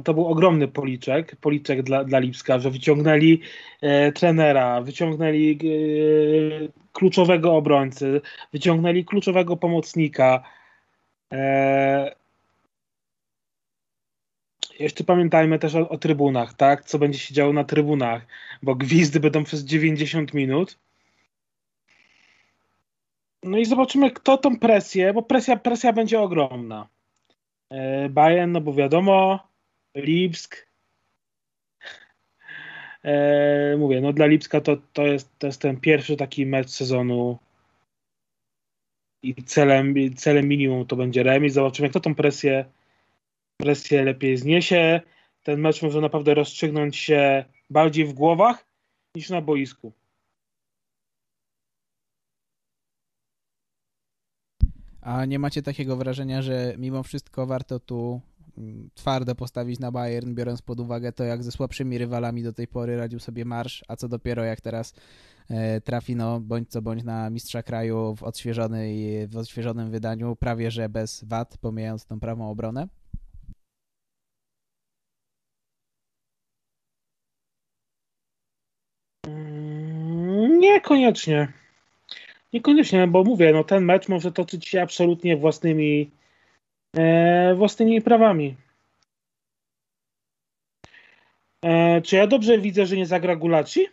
to 0.05 0.15
był 0.15 0.27
ogromny 0.27 0.69
policzek, 0.69 1.37
policzek 1.37 1.83
dla, 1.83 2.05
dla 2.05 2.19
Lipska, 2.19 2.59
że 2.59 2.71
wyciągnęli 2.71 3.41
e, 3.81 4.13
trenera, 4.13 4.81
wyciągnęli 4.81 5.53
e, 5.53 5.59
kluczowego 6.93 7.57
obrońcy, 7.57 8.21
wyciągnęli 8.53 9.05
kluczowego 9.05 9.57
pomocnika. 9.57 10.43
Jeszcze 14.79 15.05
pamiętajmy 15.05 15.59
też 15.59 15.75
o, 15.75 15.89
o, 15.89 15.99
trybunach, 15.99 16.55
tak? 16.55 16.85
Co 16.85 16.99
będzie 16.99 17.19
się 17.19 17.35
działo 17.35 17.53
na 17.53 17.65
trybunach, 17.65 18.27
bo 18.63 18.75
gwizdy 18.75 19.21
będą 19.21 19.45
przez 19.45 19.65
90 19.65 20.35
minut. 20.35 20.79
No 23.43 23.59
i 23.59 23.65
zobaczymy, 23.65 24.11
kto 24.11 24.39
tą 24.39 24.59
presję, 24.59 25.13
bo 25.13 25.23
presja, 25.23 25.57
presja 25.57 25.93
będzie 25.93 26.21
ogromna. 26.21 26.89
E, 27.71 28.09
Bayern, 28.09 28.53
no 28.53 28.61
bo 28.61 28.75
wiadomo, 28.75 29.49
Lipsk. 29.95 30.69
E, 33.05 33.77
mówię, 33.77 34.01
no 34.01 34.13
dla 34.13 34.27
Lipska 34.27 34.61
to, 34.61 34.77
to, 34.93 35.07
jest, 35.07 35.39
to 35.39 35.47
jest 35.47 35.61
ten 35.61 35.81
pierwszy 35.81 36.17
taki 36.17 36.47
mecz 36.47 36.71
sezonu 36.71 37.39
i 39.23 39.35
celem, 39.35 39.95
celem 40.17 40.49
minimum 40.49 40.87
to 40.87 40.97
będzie 40.97 41.23
remis. 41.23 41.53
Zobaczymy, 41.53 41.91
kto 41.91 42.01
tą 42.01 42.15
presję, 42.15 42.65
presję 43.57 44.05
lepiej 44.05 44.37
zniesie. 44.37 45.01
Ten 45.43 45.61
mecz 45.61 45.83
może 45.83 46.01
naprawdę 46.01 46.35
rozstrzygnąć 46.35 46.97
się 46.97 47.45
bardziej 47.71 48.05
w 48.05 48.13
głowach 48.13 48.67
niż 49.17 49.31
na 49.31 49.41
boisku. 49.41 49.93
A 55.05 55.25
nie 55.25 55.39
macie 55.39 55.63
takiego 55.63 55.97
wrażenia, 55.97 56.43
że 56.43 56.75
mimo 56.79 57.03
wszystko 57.03 57.47
warto 57.47 57.81
tu 57.81 58.21
mm, 58.59 58.91
twardo 58.95 59.35
postawić 59.35 59.81
na 59.81 59.93
Bayern, 59.93 60.35
biorąc 60.35 60.63
pod 60.63 60.81
uwagę 60.81 61.13
to, 61.13 61.25
jak 61.25 61.43
ze 61.43 61.53
słabszymi 61.53 61.99
rywalami 61.99 62.43
do 62.43 62.53
tej 62.53 62.69
pory 62.69 62.97
radził 62.97 63.19
sobie 63.19 63.45
Marsz, 63.45 63.85
a 63.89 63.97
co 63.97 64.09
dopiero 64.09 64.45
jak 64.45 64.61
teraz 64.61 64.95
e, 65.51 65.81
trafi, 65.81 66.17
no 66.17 66.41
bądź 66.41 66.71
co 66.71 66.83
bądź 66.83 67.05
na 67.05 67.31
mistrza 67.31 67.63
kraju 67.63 68.15
w, 68.17 68.23
odświeżonej, 68.23 69.29
w 69.29 69.37
odświeżonym 69.37 69.91
wydaniu, 69.91 70.37
prawie 70.37 70.71
że 70.71 70.89
bez 70.89 71.25
wad, 71.25 71.59
pomijając 71.59 72.07
tą 72.07 72.21
prawą 72.21 72.51
obronę? 72.51 72.89
Niekoniecznie. 80.61 81.64
Niekoniecznie, 82.55 83.07
bo 83.07 83.25
mówię, 83.25 83.53
no 83.53 83.65
ten 83.65 83.85
mecz 83.85 84.09
może 84.09 84.33
toczyć 84.33 84.69
się 84.69 84.83
absolutnie 84.83 85.37
własnymi 85.37 86.11
e, 86.97 87.55
własnymi 87.55 88.03
prawami. 88.03 88.57
E, 91.65 92.03
czy 92.03 92.17
ja 92.17 92.27
dobrze 92.27 92.59
widzę, 92.59 92.87
że 92.87 92.97
nie 92.97 93.07
zagra 93.07 93.37
Gulaci? 93.37 93.87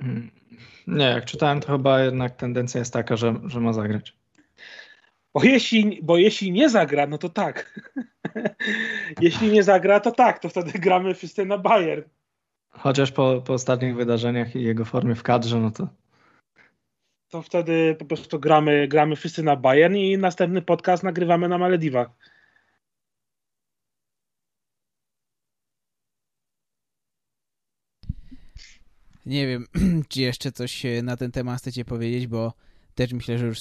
Mm, 0.00 0.30
nie, 0.86 1.04
jak 1.04 1.24
czytałem, 1.24 1.60
to 1.60 1.66
chyba 1.66 2.02
jednak 2.02 2.36
tendencja 2.36 2.78
jest 2.78 2.92
taka, 2.92 3.16
że, 3.16 3.34
że 3.44 3.60
ma 3.60 3.72
zagrać. 3.72 4.16
Bo 5.34 5.44
jeśli, 5.44 6.00
bo 6.02 6.16
jeśli 6.16 6.52
nie 6.52 6.68
zagra, 6.68 7.06
no 7.06 7.18
to 7.18 7.28
tak. 7.28 7.80
jeśli 9.20 9.50
nie 9.52 9.62
zagra, 9.62 10.00
to 10.00 10.12
tak, 10.12 10.38
to 10.38 10.48
wtedy 10.48 10.78
gramy 10.78 11.14
wszyscy 11.14 11.46
na 11.46 11.58
Bayern. 11.58 12.02
Chociaż 12.70 13.12
po, 13.12 13.42
po 13.46 13.52
ostatnich 13.52 13.96
wydarzeniach 13.96 14.56
i 14.56 14.62
jego 14.62 14.84
formie 14.84 15.14
w 15.14 15.22
kadrze, 15.22 15.60
no 15.60 15.70
to. 15.70 15.88
To 17.28 17.42
wtedy 17.42 17.96
po 17.98 18.04
prostu 18.04 18.40
gramy, 18.40 18.88
gramy 18.88 19.16
wszyscy 19.16 19.42
na 19.42 19.56
Bayern 19.56 19.96
i 19.96 20.18
następny 20.18 20.62
podcast 20.62 21.02
nagrywamy 21.02 21.48
na 21.48 21.58
Malediwach. 21.58 22.08
Nie 29.26 29.46
wiem, 29.46 29.66
czy 30.08 30.20
jeszcze 30.20 30.52
coś 30.52 30.82
na 31.02 31.16
ten 31.16 31.32
temat 31.32 31.58
chcecie 31.58 31.84
powiedzieć, 31.84 32.26
bo 32.26 32.52
też 32.96 33.12
myślę, 33.12 33.38
że 33.38 33.46
już 33.46 33.60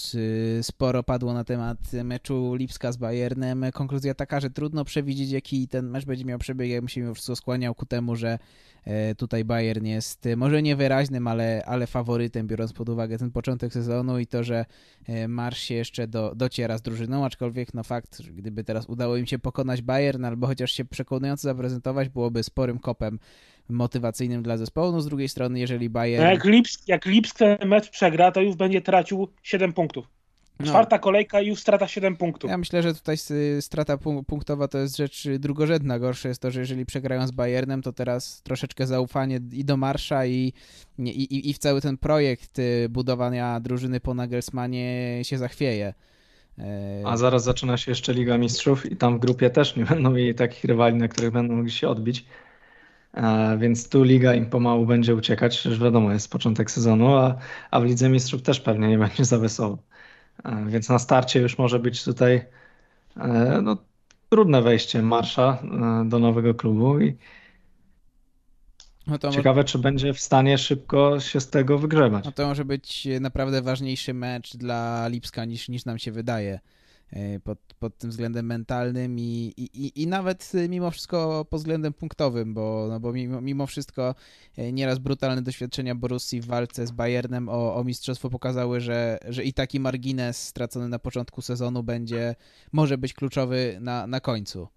sporo 0.61 1.03
padło 1.03 1.33
na 1.33 1.43
temat 1.43 1.77
meczu 2.03 2.55
Lipska 2.55 2.91
z 2.91 2.97
Bayernem. 2.97 3.65
Konkluzja 3.73 4.13
taka, 4.13 4.39
że 4.39 4.49
trudno 4.49 4.85
przewidzieć, 4.85 5.31
jaki 5.31 5.67
ten 5.67 5.89
mecz 5.89 6.05
będzie 6.05 6.25
miał 6.25 6.39
przebieg. 6.39 6.69
Ja 6.69 6.81
bym 6.81 6.87
się 6.87 7.13
wszystko 7.13 7.35
skłaniał 7.35 7.75
ku 7.75 7.85
temu, 7.85 8.15
że 8.15 8.39
e, 8.83 9.15
tutaj 9.15 9.45
Bayern 9.45 9.85
jest 9.85 10.27
może 10.37 10.61
niewyraźnym, 10.61 11.27
ale, 11.27 11.63
ale 11.65 11.87
faworytem, 11.87 12.47
biorąc 12.47 12.73
pod 12.73 12.89
uwagę 12.89 13.17
ten 13.17 13.31
początek 13.31 13.73
sezonu 13.73 14.19
i 14.19 14.27
to, 14.27 14.43
że 14.43 14.65
e, 15.07 15.27
Marsz 15.27 15.59
się 15.59 15.75
jeszcze 15.75 16.07
do, 16.07 16.33
dociera 16.35 16.77
z 16.77 16.81
drużyną, 16.81 17.25
aczkolwiek 17.25 17.73
no 17.73 17.83
fakt, 17.83 18.21
gdyby 18.21 18.63
teraz 18.63 18.85
udało 18.89 19.17
im 19.17 19.25
się 19.25 19.39
pokonać 19.39 19.81
Bayern, 19.81 20.25
albo 20.25 20.47
chociaż 20.47 20.71
się 20.71 20.85
przekonująco 20.85 21.41
zaprezentować, 21.41 22.09
byłoby 22.09 22.43
sporym 22.43 22.79
kopem 22.79 23.19
motywacyjnym 23.69 24.43
dla 24.43 24.57
zespołu. 24.57 24.91
No 24.91 25.01
z 25.01 25.05
drugiej 25.05 25.29
strony, 25.29 25.59
jeżeli 25.59 25.89
Bayern... 25.89 26.23
No 26.23 26.29
jak, 26.29 26.45
Lipsk, 26.45 26.87
jak 26.87 27.05
Lipsk 27.05 27.37
ten 27.37 27.57
mecz 27.67 27.89
przegra, 27.89 28.31
to 28.31 28.41
już 28.41 28.55
będzie 28.55 28.81
tracił 28.81 29.27
7 29.43 29.73
punktów. 29.73 30.07
No. 30.59 30.65
Czwarta 30.65 30.95
no. 30.95 30.99
kolejka 30.99 31.41
i 31.41 31.47
już 31.47 31.59
strata 31.59 31.87
7 31.87 32.15
punktów. 32.15 32.49
Ja 32.49 32.57
myślę, 32.57 32.83
że 32.83 32.93
tutaj 32.93 33.17
strata 33.59 33.97
punktowa 34.27 34.67
to 34.67 34.77
jest 34.77 34.97
rzecz 34.97 35.27
drugorzędna. 35.39 35.99
Gorsze 35.99 36.27
jest 36.27 36.41
to, 36.41 36.51
że 36.51 36.59
jeżeli 36.59 36.85
przegrają 36.85 37.27
z 37.27 37.31
Bayernem, 37.31 37.81
to 37.81 37.93
teraz 37.93 38.41
troszeczkę 38.41 38.87
zaufanie 38.87 39.39
i 39.51 39.65
do 39.65 39.77
Marsza 39.77 40.25
i, 40.25 40.53
i, 40.99 41.49
i 41.49 41.53
w 41.53 41.57
cały 41.57 41.81
ten 41.81 41.97
projekt 41.97 42.59
y, 42.59 42.89
budowania 42.89 43.59
drużyny 43.59 43.99
po 43.99 44.13
Nagelsmanie 44.13 45.19
się 45.23 45.37
zachwieje. 45.37 45.93
A 47.05 47.17
zaraz 47.17 47.43
zaczyna 47.43 47.77
się 47.77 47.91
jeszcze 47.91 48.13
Liga 48.13 48.37
Mistrzów 48.37 48.91
i 48.91 48.95
tam 48.95 49.17
w 49.17 49.19
grupie 49.19 49.49
też 49.49 49.75
nie 49.75 49.85
będą 49.85 50.11
mieli 50.11 50.35
takich 50.35 50.63
rywali, 50.63 50.95
na 50.95 51.07
których 51.07 51.31
będą 51.31 51.55
mogli 51.55 51.71
się 51.71 51.89
odbić. 51.89 52.25
Więc 53.57 53.89
tu 53.89 54.03
liga 54.03 54.33
im 54.33 54.45
pomału 54.45 54.85
będzie 54.85 55.15
uciekać, 55.15 55.65
już 55.65 55.79
wiadomo, 55.79 56.11
jest 56.11 56.31
początek 56.31 56.71
sezonu, 56.71 57.15
a, 57.15 57.35
a 57.71 57.79
w 57.79 57.83
Lidze 57.83 58.09
Mistrzów 58.09 58.41
też 58.41 58.59
pewnie 58.59 58.87
nie 58.87 58.97
będzie 58.97 59.25
za 59.25 59.37
wesoło. 59.37 59.77
Więc 60.67 60.89
na 60.89 60.99
starcie 60.99 61.39
już 61.39 61.57
może 61.57 61.79
być 61.79 62.03
tutaj 62.03 62.45
e, 63.17 63.59
no, 63.63 63.77
trudne 64.29 64.61
wejście 64.61 65.01
Marsza 65.01 65.63
e, 65.63 66.09
do 66.09 66.19
nowego 66.19 66.53
klubu 66.53 66.99
i 66.99 67.17
no 69.07 69.31
ciekawe, 69.31 69.63
czy 69.63 69.79
będzie 69.79 70.13
w 70.13 70.19
stanie 70.19 70.57
szybko 70.57 71.19
się 71.19 71.39
z 71.39 71.49
tego 71.49 71.79
wygrzebać. 71.79 72.25
No 72.25 72.31
to 72.31 72.47
może 72.47 72.65
być 72.65 73.07
naprawdę 73.21 73.61
ważniejszy 73.61 74.13
mecz 74.13 74.57
dla 74.57 75.07
Lipska 75.07 75.45
niż, 75.45 75.69
niż 75.69 75.85
nam 75.85 75.99
się 75.99 76.11
wydaje. 76.11 76.59
E, 77.11 77.39
pod, 77.39 77.59
pod 77.79 77.97
tym 77.97 78.09
względem 78.09 78.45
mentalnym 78.45 79.19
i, 79.19 79.53
i, 79.57 80.01
i 80.01 80.07
nawet 80.07 80.51
mimo 80.69 80.91
wszystko 80.91 81.45
pod 81.49 81.59
względem 81.59 81.93
punktowym, 81.93 82.53
bo, 82.53 82.87
no 82.89 82.99
bo 82.99 83.13
mimo, 83.13 83.41
mimo 83.41 83.67
wszystko 83.67 84.15
e, 84.57 84.71
nieraz 84.71 84.99
brutalne 84.99 85.41
doświadczenia 85.41 85.95
Borussii 85.95 86.41
w 86.41 86.45
walce 86.45 86.87
z 86.87 86.91
Bayernem 86.91 87.49
o, 87.49 87.75
o 87.75 87.83
mistrzostwo 87.83 88.29
pokazały, 88.29 88.81
że, 88.81 89.19
że 89.27 89.43
i 89.43 89.53
taki 89.53 89.79
margines 89.79 90.47
stracony 90.47 90.89
na 90.89 90.99
początku 90.99 91.41
sezonu 91.41 91.83
będzie, 91.83 92.35
może 92.71 92.97
być 92.97 93.13
kluczowy 93.13 93.77
na, 93.81 94.07
na 94.07 94.19
końcu. 94.19 94.67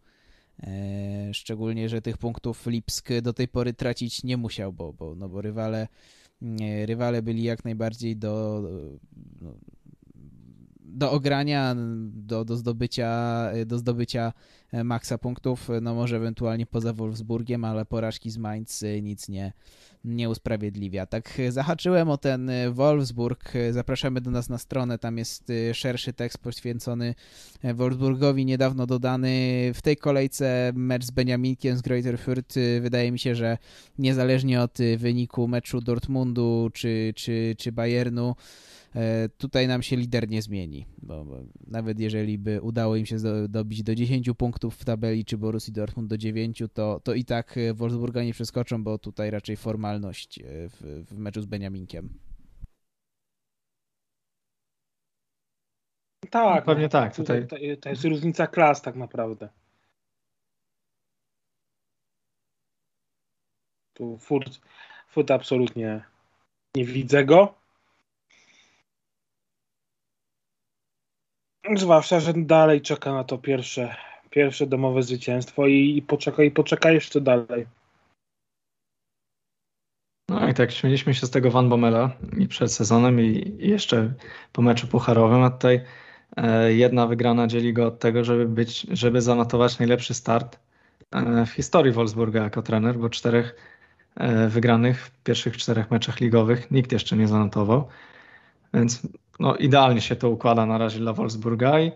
E, 0.62 1.34
szczególnie, 1.34 1.88
że 1.88 2.02
tych 2.02 2.18
punktów 2.18 2.66
Lipsk 2.66 3.08
do 3.22 3.32
tej 3.32 3.48
pory 3.48 3.74
tracić 3.74 4.24
nie 4.24 4.36
musiał, 4.36 4.72
bo, 4.72 4.92
bo, 4.92 5.14
no 5.14 5.28
bo 5.28 5.40
rywale, 5.40 5.88
rywale 6.86 7.22
byli 7.22 7.42
jak 7.42 7.64
najbardziej 7.64 8.16
do, 8.16 8.62
no, 9.40 9.54
do 10.88 11.10
ogrania, 11.10 11.76
do, 12.12 12.44
do, 12.44 12.56
zdobycia, 12.56 13.50
do 13.66 13.78
zdobycia 13.78 14.32
e, 14.72 14.84
maksa 14.84 15.18
punktów, 15.18 15.68
no 15.82 15.94
może 15.94 16.16
ewentualnie 16.16 16.66
poza 16.66 16.92
Wolfsburgiem, 16.92 17.64
ale 17.64 17.84
porażki 17.84 18.30
z 18.30 18.38
Mainz 18.38 18.82
e, 18.82 19.02
nic 19.02 19.28
nie, 19.28 19.52
nie 20.04 20.30
usprawiedliwia. 20.30 21.06
Tak 21.06 21.38
zahaczyłem 21.48 22.10
o 22.10 22.16
ten 22.16 22.50
Wolfsburg, 22.72 23.52
zapraszamy 23.70 24.20
do 24.20 24.30
nas 24.30 24.48
na 24.48 24.58
stronę, 24.58 24.98
tam 24.98 25.18
jest 25.18 25.52
szerszy 25.72 26.12
tekst 26.12 26.38
poświęcony 26.38 27.14
Wolfsburgowi, 27.74 28.44
niedawno 28.44 28.86
dodany 28.86 29.28
w 29.74 29.82
tej 29.82 29.96
kolejce 29.96 30.72
mecz 30.74 31.04
z 31.04 31.10
Beniaminkiem 31.10 31.76
z 31.76 31.82
Greuther 31.82 32.18
Fürth. 32.18 32.80
Wydaje 32.80 33.12
mi 33.12 33.18
się, 33.18 33.34
że 33.34 33.58
niezależnie 33.98 34.60
od 34.62 34.78
wyniku 34.96 35.48
meczu 35.48 35.80
Dortmundu 35.80 36.70
czy, 36.72 37.12
czy, 37.16 37.54
czy 37.58 37.72
Bayernu, 37.72 38.34
tutaj 39.38 39.68
nam 39.68 39.82
się 39.82 39.96
lider 39.96 40.28
nie 40.28 40.42
zmieni, 40.42 40.86
bo, 41.02 41.24
bo 41.24 41.36
nawet 41.66 42.00
jeżeli 42.00 42.38
by 42.38 42.60
udało 42.62 42.96
im 42.96 43.06
się 43.06 43.16
dobić 43.48 43.82
do 43.82 43.94
10 43.94 44.30
punktów 44.38 44.76
w 44.76 44.84
tabeli, 44.84 45.24
czy 45.24 45.38
Borussii 45.38 45.72
Dortmund 45.72 46.08
do 46.08 46.18
9, 46.18 46.62
to, 46.74 47.00
to 47.04 47.14
i 47.14 47.24
tak 47.24 47.58
Wolfsburga 47.74 48.22
nie 48.22 48.32
przeskoczą, 48.32 48.84
bo 48.84 48.98
tutaj 48.98 49.30
raczej 49.30 49.56
formalność 49.56 50.38
e, 50.38 50.42
w, 50.68 51.04
w 51.08 51.18
meczu 51.18 51.42
z 51.42 51.46
Beniaminkiem. 51.46 52.18
Tak, 56.30 56.66
no, 56.66 56.72
pewnie 56.72 56.88
tak. 56.88 57.16
Tutaj... 57.16 57.46
To, 57.46 57.56
to 57.80 57.88
jest 57.88 58.04
różnica 58.04 58.46
klas 58.46 58.82
tak 58.82 58.96
naprawdę. 58.96 59.48
Tu 63.92 64.18
Furt, 64.18 64.60
Furt 65.08 65.30
absolutnie 65.30 66.04
nie 66.74 66.84
widzę 66.84 67.24
go. 67.24 67.57
Zwłaszcza, 71.76 72.20
że 72.20 72.32
dalej 72.32 72.80
czeka 72.80 73.12
na 73.12 73.24
to 73.24 73.38
pierwsze, 73.38 73.96
pierwsze 74.30 74.66
domowe 74.66 75.02
zwycięstwo 75.02 75.66
i, 75.66 75.96
i 75.96 76.02
poczeka, 76.02 76.42
i 76.42 76.50
poczeka 76.50 76.90
jeszcze 76.90 77.20
dalej. 77.20 77.66
No 80.28 80.48
i 80.48 80.54
tak 80.54 80.72
śmieliśmy 80.72 81.14
się 81.14 81.26
z 81.26 81.30
tego 81.30 81.50
Van 81.50 81.68
Bommela 81.68 82.10
i 82.38 82.48
przed 82.48 82.72
sezonem 82.72 83.20
i, 83.20 83.56
jeszcze 83.58 84.12
po 84.52 84.62
meczu 84.62 84.86
pucharowym, 84.86 85.42
a 85.42 85.50
tutaj 85.50 85.80
e, 86.36 86.72
jedna 86.72 87.06
wygrana 87.06 87.46
dzieli 87.46 87.72
go 87.72 87.86
od 87.86 87.98
tego, 87.98 88.24
żeby 88.24 88.46
być, 88.46 88.80
żeby 88.80 89.22
zanotować 89.22 89.78
najlepszy 89.78 90.14
start 90.14 90.58
e, 91.12 91.46
w 91.46 91.50
historii 91.50 91.92
Wolfsburga 91.92 92.42
jako 92.42 92.62
trener, 92.62 92.98
bo 92.98 93.10
czterech 93.10 93.56
e, 94.16 94.48
wygranych 94.48 95.06
w 95.06 95.22
pierwszych 95.22 95.56
czterech 95.56 95.90
meczach 95.90 96.20
ligowych 96.20 96.70
nikt 96.70 96.92
jeszcze 96.92 97.16
nie 97.16 97.28
zanotował. 97.28 97.88
Więc 98.74 99.02
no, 99.38 99.56
idealnie 99.56 100.00
się 100.00 100.16
to 100.16 100.30
układa 100.30 100.66
na 100.66 100.78
razie 100.78 100.98
dla 100.98 101.12
Wolfsburga 101.12 101.80
i 101.80 101.92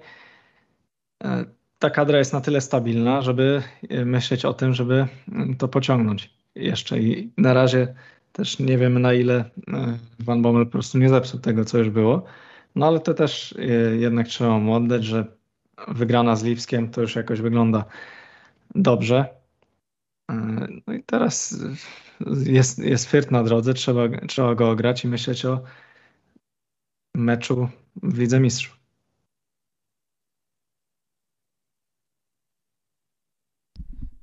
e, 1.24 1.44
ta 1.78 1.90
kadra 1.90 2.18
jest 2.18 2.32
na 2.32 2.40
tyle 2.40 2.60
stabilna, 2.60 3.22
żeby 3.22 3.62
e, 3.88 4.04
myśleć 4.04 4.44
o 4.44 4.54
tym, 4.54 4.74
żeby 4.74 5.06
mm, 5.32 5.56
to 5.56 5.68
pociągnąć 5.68 6.30
jeszcze. 6.54 7.00
I 7.00 7.32
na 7.36 7.54
razie 7.54 7.94
też 8.32 8.58
nie 8.58 8.78
wiemy 8.78 9.00
na 9.00 9.12
ile 9.12 9.50
e, 9.68 9.98
Van 10.18 10.42
Bommel 10.42 10.66
po 10.66 10.72
prostu 10.72 10.98
nie 10.98 11.08
zepsuł 11.08 11.40
tego, 11.40 11.64
co 11.64 11.78
już 11.78 11.90
było. 11.90 12.24
No 12.74 12.86
ale 12.86 13.00
to 13.00 13.14
też 13.14 13.54
jednak 13.98 14.28
trzeba 14.28 14.58
mu 14.58 14.74
oddać, 14.74 15.04
że 15.04 15.24
wygrana 15.88 16.36
z 16.36 16.44
Lipskiem 16.44 16.90
to 16.90 17.00
już 17.00 17.16
jakoś 17.16 17.40
wygląda 17.40 17.84
dobrze. 18.74 19.26
No 20.86 20.94
i 20.94 21.02
teraz 21.02 21.64
jest, 22.46 22.78
jest 22.78 23.30
na 23.30 23.42
drodze, 23.42 23.74
trzeba, 23.74 24.02
trzeba 24.28 24.54
go 24.54 24.70
ograć 24.70 25.04
i 25.04 25.08
myśleć 25.08 25.44
o 25.44 25.62
meczu 27.14 27.68
w 28.02 28.18
Lidze 28.18 28.40
Mistrzów. 28.40 28.81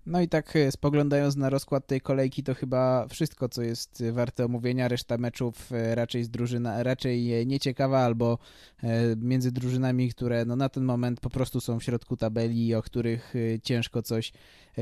No 0.09 0.21
i 0.21 0.27
tak 0.27 0.55
e, 0.55 0.71
spoglądając 0.71 1.35
na 1.35 1.49
rozkład 1.49 1.87
tej 1.87 2.01
kolejki, 2.01 2.43
to 2.43 2.53
chyba 2.53 3.07
wszystko, 3.07 3.49
co 3.49 3.61
jest 3.61 4.03
warte 4.11 4.45
omówienia. 4.45 4.87
Reszta 4.87 5.17
meczów 5.17 5.71
e, 5.71 5.95
raczej 5.95 6.23
z 6.23 6.29
drużyna, 6.29 6.83
raczej 6.83 7.47
nieciekawa, 7.47 7.99
albo 7.99 8.37
e, 8.83 9.15
między 9.15 9.51
drużynami, 9.51 10.09
które 10.09 10.45
no 10.45 10.55
na 10.55 10.69
ten 10.69 10.83
moment 10.83 11.19
po 11.19 11.29
prostu 11.29 11.61
są 11.61 11.79
w 11.79 11.83
środku 11.83 12.17
tabeli, 12.17 12.75
o 12.75 12.81
których 12.81 13.33
ciężko 13.63 14.01
coś 14.01 14.31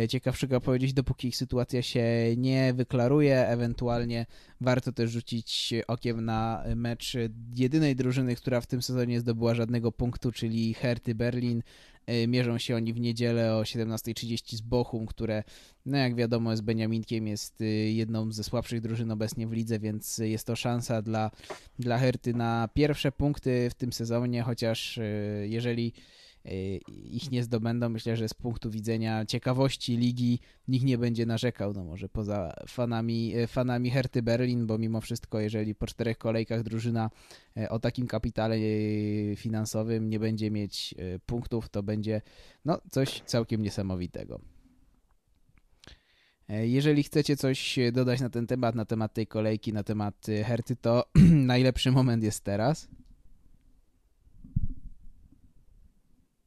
ciekawszego 0.09 0.61
powiedzieć, 0.61 0.93
dopóki 0.93 1.27
ich 1.27 1.35
sytuacja 1.35 1.81
się 1.81 2.05
nie 2.37 2.73
wyklaruje. 2.73 3.47
Ewentualnie 3.47 4.25
warto 4.61 4.91
też 4.91 5.11
rzucić 5.11 5.73
okiem 5.87 6.25
na 6.25 6.63
mecz 6.75 7.13
jedynej 7.55 7.95
drużyny, 7.95 8.35
która 8.35 8.61
w 8.61 8.67
tym 8.67 8.81
sezonie 8.81 9.19
zdobyła 9.19 9.53
żadnego 9.53 9.91
punktu, 9.91 10.31
czyli 10.31 10.73
Herty 10.73 11.15
Berlin. 11.15 11.63
E, 12.07 12.27
mierzą 12.27 12.57
się 12.57 12.75
oni 12.75 12.93
w 12.93 12.99
niedzielę 12.99 13.55
o 13.55 13.61
17.30 13.61 14.55
z 14.55 14.61
Bochum, 14.61 15.05
które, 15.05 15.43
no 15.85 15.97
jak 15.97 16.15
wiadomo, 16.15 16.57
z 16.57 16.61
Beniaminkiem 16.61 17.27
jest 17.27 17.61
e, 17.61 17.65
jedną 17.65 18.31
ze 18.31 18.43
słabszych 18.43 18.81
drużyn 18.81 19.11
obecnie 19.11 19.47
w 19.47 19.51
lidze, 19.51 19.79
więc 19.79 20.17
jest 20.17 20.47
to 20.47 20.55
szansa 20.55 21.01
dla, 21.01 21.31
dla 21.79 21.97
Herty 21.97 22.33
na 22.33 22.69
pierwsze 22.73 23.11
punkty 23.11 23.69
w 23.69 23.73
tym 23.73 23.93
sezonie, 23.93 24.41
chociaż 24.41 24.97
e, 24.97 25.03
jeżeli 25.47 25.93
Y, 25.93 26.26
ich 27.03 27.31
nie 27.31 27.43
zdobędą. 27.43 27.89
Myślę, 27.89 28.17
że 28.17 28.29
z 28.29 28.33
punktu 28.33 28.71
widzenia 28.71 29.25
ciekawości 29.25 29.97
ligi 29.97 30.39
nikt 30.67 30.85
nie 30.85 30.97
będzie 30.97 31.25
narzekał, 31.25 31.73
no 31.73 31.83
może 31.83 32.09
poza 32.09 32.53
fanami, 32.67 33.37
y, 33.37 33.47
fanami 33.47 33.89
Herty 33.89 34.21
Berlin, 34.21 34.67
bo 34.67 34.77
mimo 34.77 35.01
wszystko, 35.01 35.39
jeżeli 35.39 35.75
po 35.75 35.87
czterech 35.87 36.17
kolejkach 36.17 36.63
drużyna 36.63 37.09
y, 37.57 37.69
o 37.69 37.79
takim 37.79 38.07
kapitale 38.07 38.57
finansowym 39.35 40.09
nie 40.09 40.19
będzie 40.19 40.51
mieć 40.51 40.95
punktów, 41.25 41.69
to 41.69 41.83
będzie 41.83 42.21
no, 42.65 42.81
coś 42.91 43.21
całkiem 43.25 43.61
niesamowitego. 43.61 44.39
Jeżeli 46.49 47.03
chcecie 47.03 47.37
coś 47.37 47.79
dodać 47.93 48.21
na 48.21 48.29
ten 48.29 48.47
temat, 48.47 48.75
na 48.75 48.85
temat 48.85 49.13
tej 49.13 49.27
kolejki, 49.27 49.73
na 49.73 49.83
temat 49.83 50.27
Herty, 50.45 50.75
to 50.75 51.05
najlepszy 51.53 51.91
moment 51.91 52.23
jest 52.23 52.43
teraz. 52.43 52.87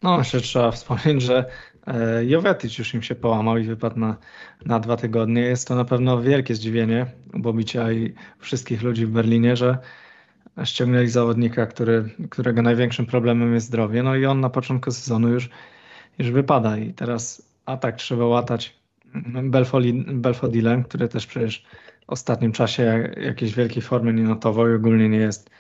No, 0.03 0.19
jeszcze 0.19 0.41
trzeba 0.41 0.71
wspomnieć, 0.81 1.23
że 1.23 1.45
e, 1.87 2.25
Jovetic 2.25 2.79
już 2.79 2.95
im 2.95 3.03
się 3.03 3.15
połamał 3.15 3.59
i 3.59 3.65
wypadł 3.65 3.99
na, 3.99 4.17
na 4.67 4.81
dwa 4.81 4.97
tygodnie. 4.97 5.43
Jest 5.43 5.69
to 5.69 5.75
na 5.75 5.85
pewno 5.85 6.23
wielkie 6.23 6.55
zdziwienie 6.55 7.07
Bobicia 7.27 7.93
i 7.93 8.15
wszystkich 8.39 8.83
ludzi 8.83 9.07
w 9.07 9.11
Berlinie, 9.11 9.57
że 9.57 9.79
ściągnęli 10.65 11.09
zawodnika, 11.09 11.67
który, 11.67 12.11
którego 12.31 12.63
największym 12.63 13.07
problemem 13.07 13.55
jest 13.55 13.67
zdrowie. 13.67 14.03
No 14.03 14.17
i 14.17 14.27
on 14.27 14.41
na 14.41 14.51
początku 14.51 14.91
sezonu 14.91 15.29
już, 15.29 15.51
już 16.19 16.31
wypada 16.31 16.79
i 16.79 16.95
teraz 16.95 17.51
atak 17.67 17.97
trzeba 17.97 18.27
łatać 18.27 18.81
Belfodilem, 20.13 20.85
który 20.85 21.09
też 21.09 21.27
przecież 21.27 21.65
w 22.07 22.11
ostatnim 22.11 22.53
czasie 22.53 23.13
jakiejś 23.17 23.55
wielkiej 23.55 23.83
formy 23.83 24.13
nie 24.13 24.23
notował 24.23 24.71
i 24.71 24.75
ogólnie 24.75 25.09
nie 25.09 25.19
jest 25.19 25.51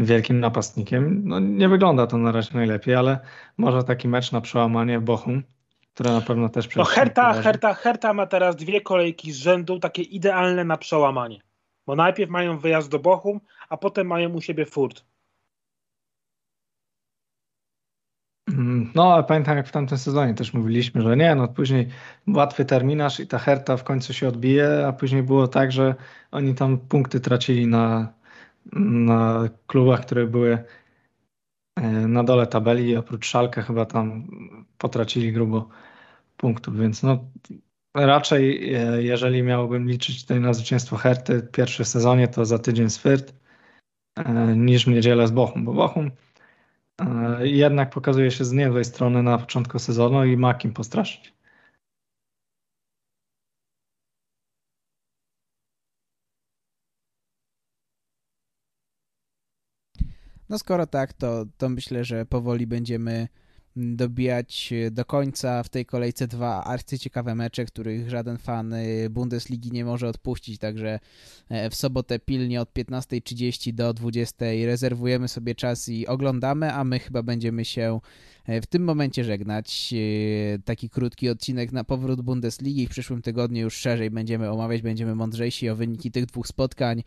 wielkim 0.00 0.40
napastnikiem. 0.40 1.22
No, 1.24 1.40
nie 1.40 1.68
wygląda 1.68 2.06
to 2.06 2.18
na 2.18 2.32
razie 2.32 2.50
najlepiej, 2.54 2.94
ale 2.94 3.18
może 3.56 3.84
taki 3.84 4.08
mecz 4.08 4.32
na 4.32 4.40
przełamanie 4.40 4.98
w 4.98 5.02
Bochum, 5.02 5.42
które 5.94 6.12
na 6.12 6.20
pewno 6.20 6.48
też 6.48 6.76
No 6.76 6.84
Herta, 6.84 7.32
Herta, 7.32 7.74
Herta 7.74 8.14
ma 8.14 8.26
teraz 8.26 8.56
dwie 8.56 8.80
kolejki 8.80 9.32
z 9.32 9.36
rzędu 9.36 9.78
takie 9.78 10.02
idealne 10.02 10.64
na 10.64 10.76
przełamanie. 10.76 11.40
Bo 11.86 11.96
najpierw 11.96 12.30
mają 12.30 12.58
wyjazd 12.58 12.90
do 12.90 12.98
Bochum, 12.98 13.40
a 13.68 13.76
potem 13.76 14.06
mają 14.06 14.30
u 14.30 14.40
siebie 14.40 14.66
Furt. 14.66 15.04
Mm, 18.48 18.90
no, 18.94 19.14
ale 19.14 19.24
pamiętam 19.24 19.56
jak 19.56 19.68
w 19.68 19.72
tamtym 19.72 19.98
sezonie 19.98 20.34
też 20.34 20.54
mówiliśmy, 20.54 21.02
że 21.02 21.16
nie, 21.16 21.34
no 21.34 21.48
później 21.48 21.88
łatwy 22.28 22.64
terminarz 22.64 23.20
i 23.20 23.26
ta 23.26 23.38
Herta 23.38 23.76
w 23.76 23.84
końcu 23.84 24.12
się 24.12 24.28
odbije, 24.28 24.86
a 24.86 24.92
później 24.92 25.22
było 25.22 25.48
tak, 25.48 25.72
że 25.72 25.94
oni 26.30 26.54
tam 26.54 26.78
punkty 26.78 27.20
tracili 27.20 27.66
na, 27.66 28.12
na 28.72 29.48
klubach, 29.66 30.00
które 30.00 30.26
były 30.26 30.58
e, 31.76 31.90
na 31.90 32.24
dole 32.24 32.46
tabeli, 32.46 32.96
oprócz 32.96 33.26
Szalka 33.26 33.62
chyba 33.62 33.86
tam 33.86 34.28
potracili 34.78 35.32
grubo 35.32 35.68
punktów, 36.36 36.78
więc 36.78 37.02
no 37.02 37.30
raczej 37.94 38.74
e, 38.74 39.02
jeżeli 39.02 39.42
miałbym 39.42 39.88
liczyć 39.88 40.22
tutaj 40.22 40.40
na 40.40 40.52
zwycięstwo 40.52 40.96
Herty 40.96 41.38
w 41.38 41.50
pierwszym 41.50 41.84
sezonie, 41.84 42.28
to 42.28 42.44
za 42.44 42.58
tydzień 42.58 42.90
z 42.90 43.04
Fürth 43.04 43.32
e, 44.16 44.56
niż 44.56 44.84
w 44.84 44.88
niedzielę 44.88 45.28
z 45.28 45.30
Bochum, 45.30 45.64
bo 45.64 45.72
Bochum 45.72 46.10
jednak 47.40 47.90
pokazuje 47.90 48.30
się 48.30 48.44
z 48.44 48.52
niezłej 48.52 48.84
strony 48.84 49.22
na 49.22 49.38
początku 49.38 49.78
sezonu 49.78 50.24
i 50.24 50.36
ma 50.36 50.54
kim 50.54 50.72
postraszyć. 50.72 51.35
No 60.48 60.58
skoro 60.58 60.86
tak, 60.86 61.12
to, 61.12 61.44
to 61.58 61.68
myślę, 61.68 62.04
że 62.04 62.26
powoli 62.26 62.66
będziemy 62.66 63.28
dobijać 63.76 64.72
do 64.90 65.04
końca 65.04 65.62
w 65.62 65.68
tej 65.68 65.86
kolejce 65.86 66.28
dwa 66.28 66.64
arcyciekawe 66.64 67.34
mecze, 67.34 67.64
których 67.64 68.10
żaden 68.10 68.38
fan 68.38 68.72
y, 68.72 69.10
Bundesligi 69.10 69.72
nie 69.72 69.84
może 69.84 70.08
odpuścić, 70.08 70.58
także 70.58 70.98
e, 71.48 71.70
w 71.70 71.74
sobotę 71.74 72.18
pilnie 72.18 72.60
od 72.60 72.72
15.30 72.72 73.72
do 73.72 73.90
20.00 73.94 74.66
rezerwujemy 74.66 75.28
sobie 75.28 75.54
czas 75.54 75.88
i 75.88 76.06
oglądamy, 76.06 76.72
a 76.72 76.84
my 76.84 76.98
chyba 76.98 77.22
będziemy 77.22 77.64
się 77.64 77.82
e, 77.92 78.00
w 78.62 78.66
tym 78.66 78.84
momencie 78.84 79.24
żegnać. 79.24 79.94
E, 80.54 80.58
taki 80.58 80.90
krótki 80.90 81.28
odcinek 81.28 81.72
na 81.72 81.84
powrót 81.84 82.20
Bundesligi. 82.20 82.86
W 82.86 82.90
przyszłym 82.90 83.22
tygodniu 83.22 83.62
już 83.62 83.74
szerzej 83.74 84.10
będziemy 84.10 84.50
omawiać, 84.50 84.82
będziemy 84.82 85.14
mądrzejsi 85.14 85.70
o 85.70 85.76
wyniki 85.76 86.10
tych 86.10 86.26
dwóch 86.26 86.46
spotkań, 86.46 87.02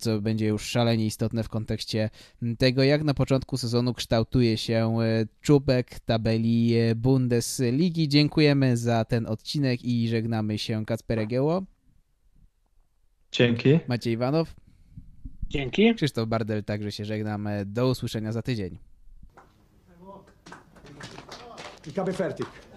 co 0.00 0.20
będzie 0.20 0.46
już 0.46 0.62
szalenie 0.62 1.06
istotne 1.06 1.42
w 1.42 1.48
kontekście 1.48 2.10
tego, 2.58 2.82
jak 2.82 3.04
na 3.04 3.14
początku 3.14 3.56
sezonu 3.56 3.94
kształtuje 3.94 4.56
się 4.56 4.96
czubek 5.40 6.00
tabeli 6.00 6.74
Bundesligi. 6.96 8.08
Dziękujemy 8.08 8.76
za 8.76 9.04
ten 9.04 9.26
odcinek 9.26 9.84
i 9.84 10.08
żegnamy 10.08 10.58
się 10.58 10.86
Kacper 10.86 11.18
Egieło. 11.18 11.64
Dzięki. 13.32 13.78
Maciej 13.88 14.12
Iwanow. 14.12 14.54
Dzięki. 15.48 15.94
Krzysztof 15.94 16.28
Bardel, 16.28 16.64
także 16.64 16.92
się 16.92 17.04
żegnamy. 17.04 17.64
Do 17.66 17.88
usłyszenia 17.88 18.32
za 18.32 18.42
tydzień. 18.42 18.89
il 21.90 21.92
cabefertic. 21.92 22.69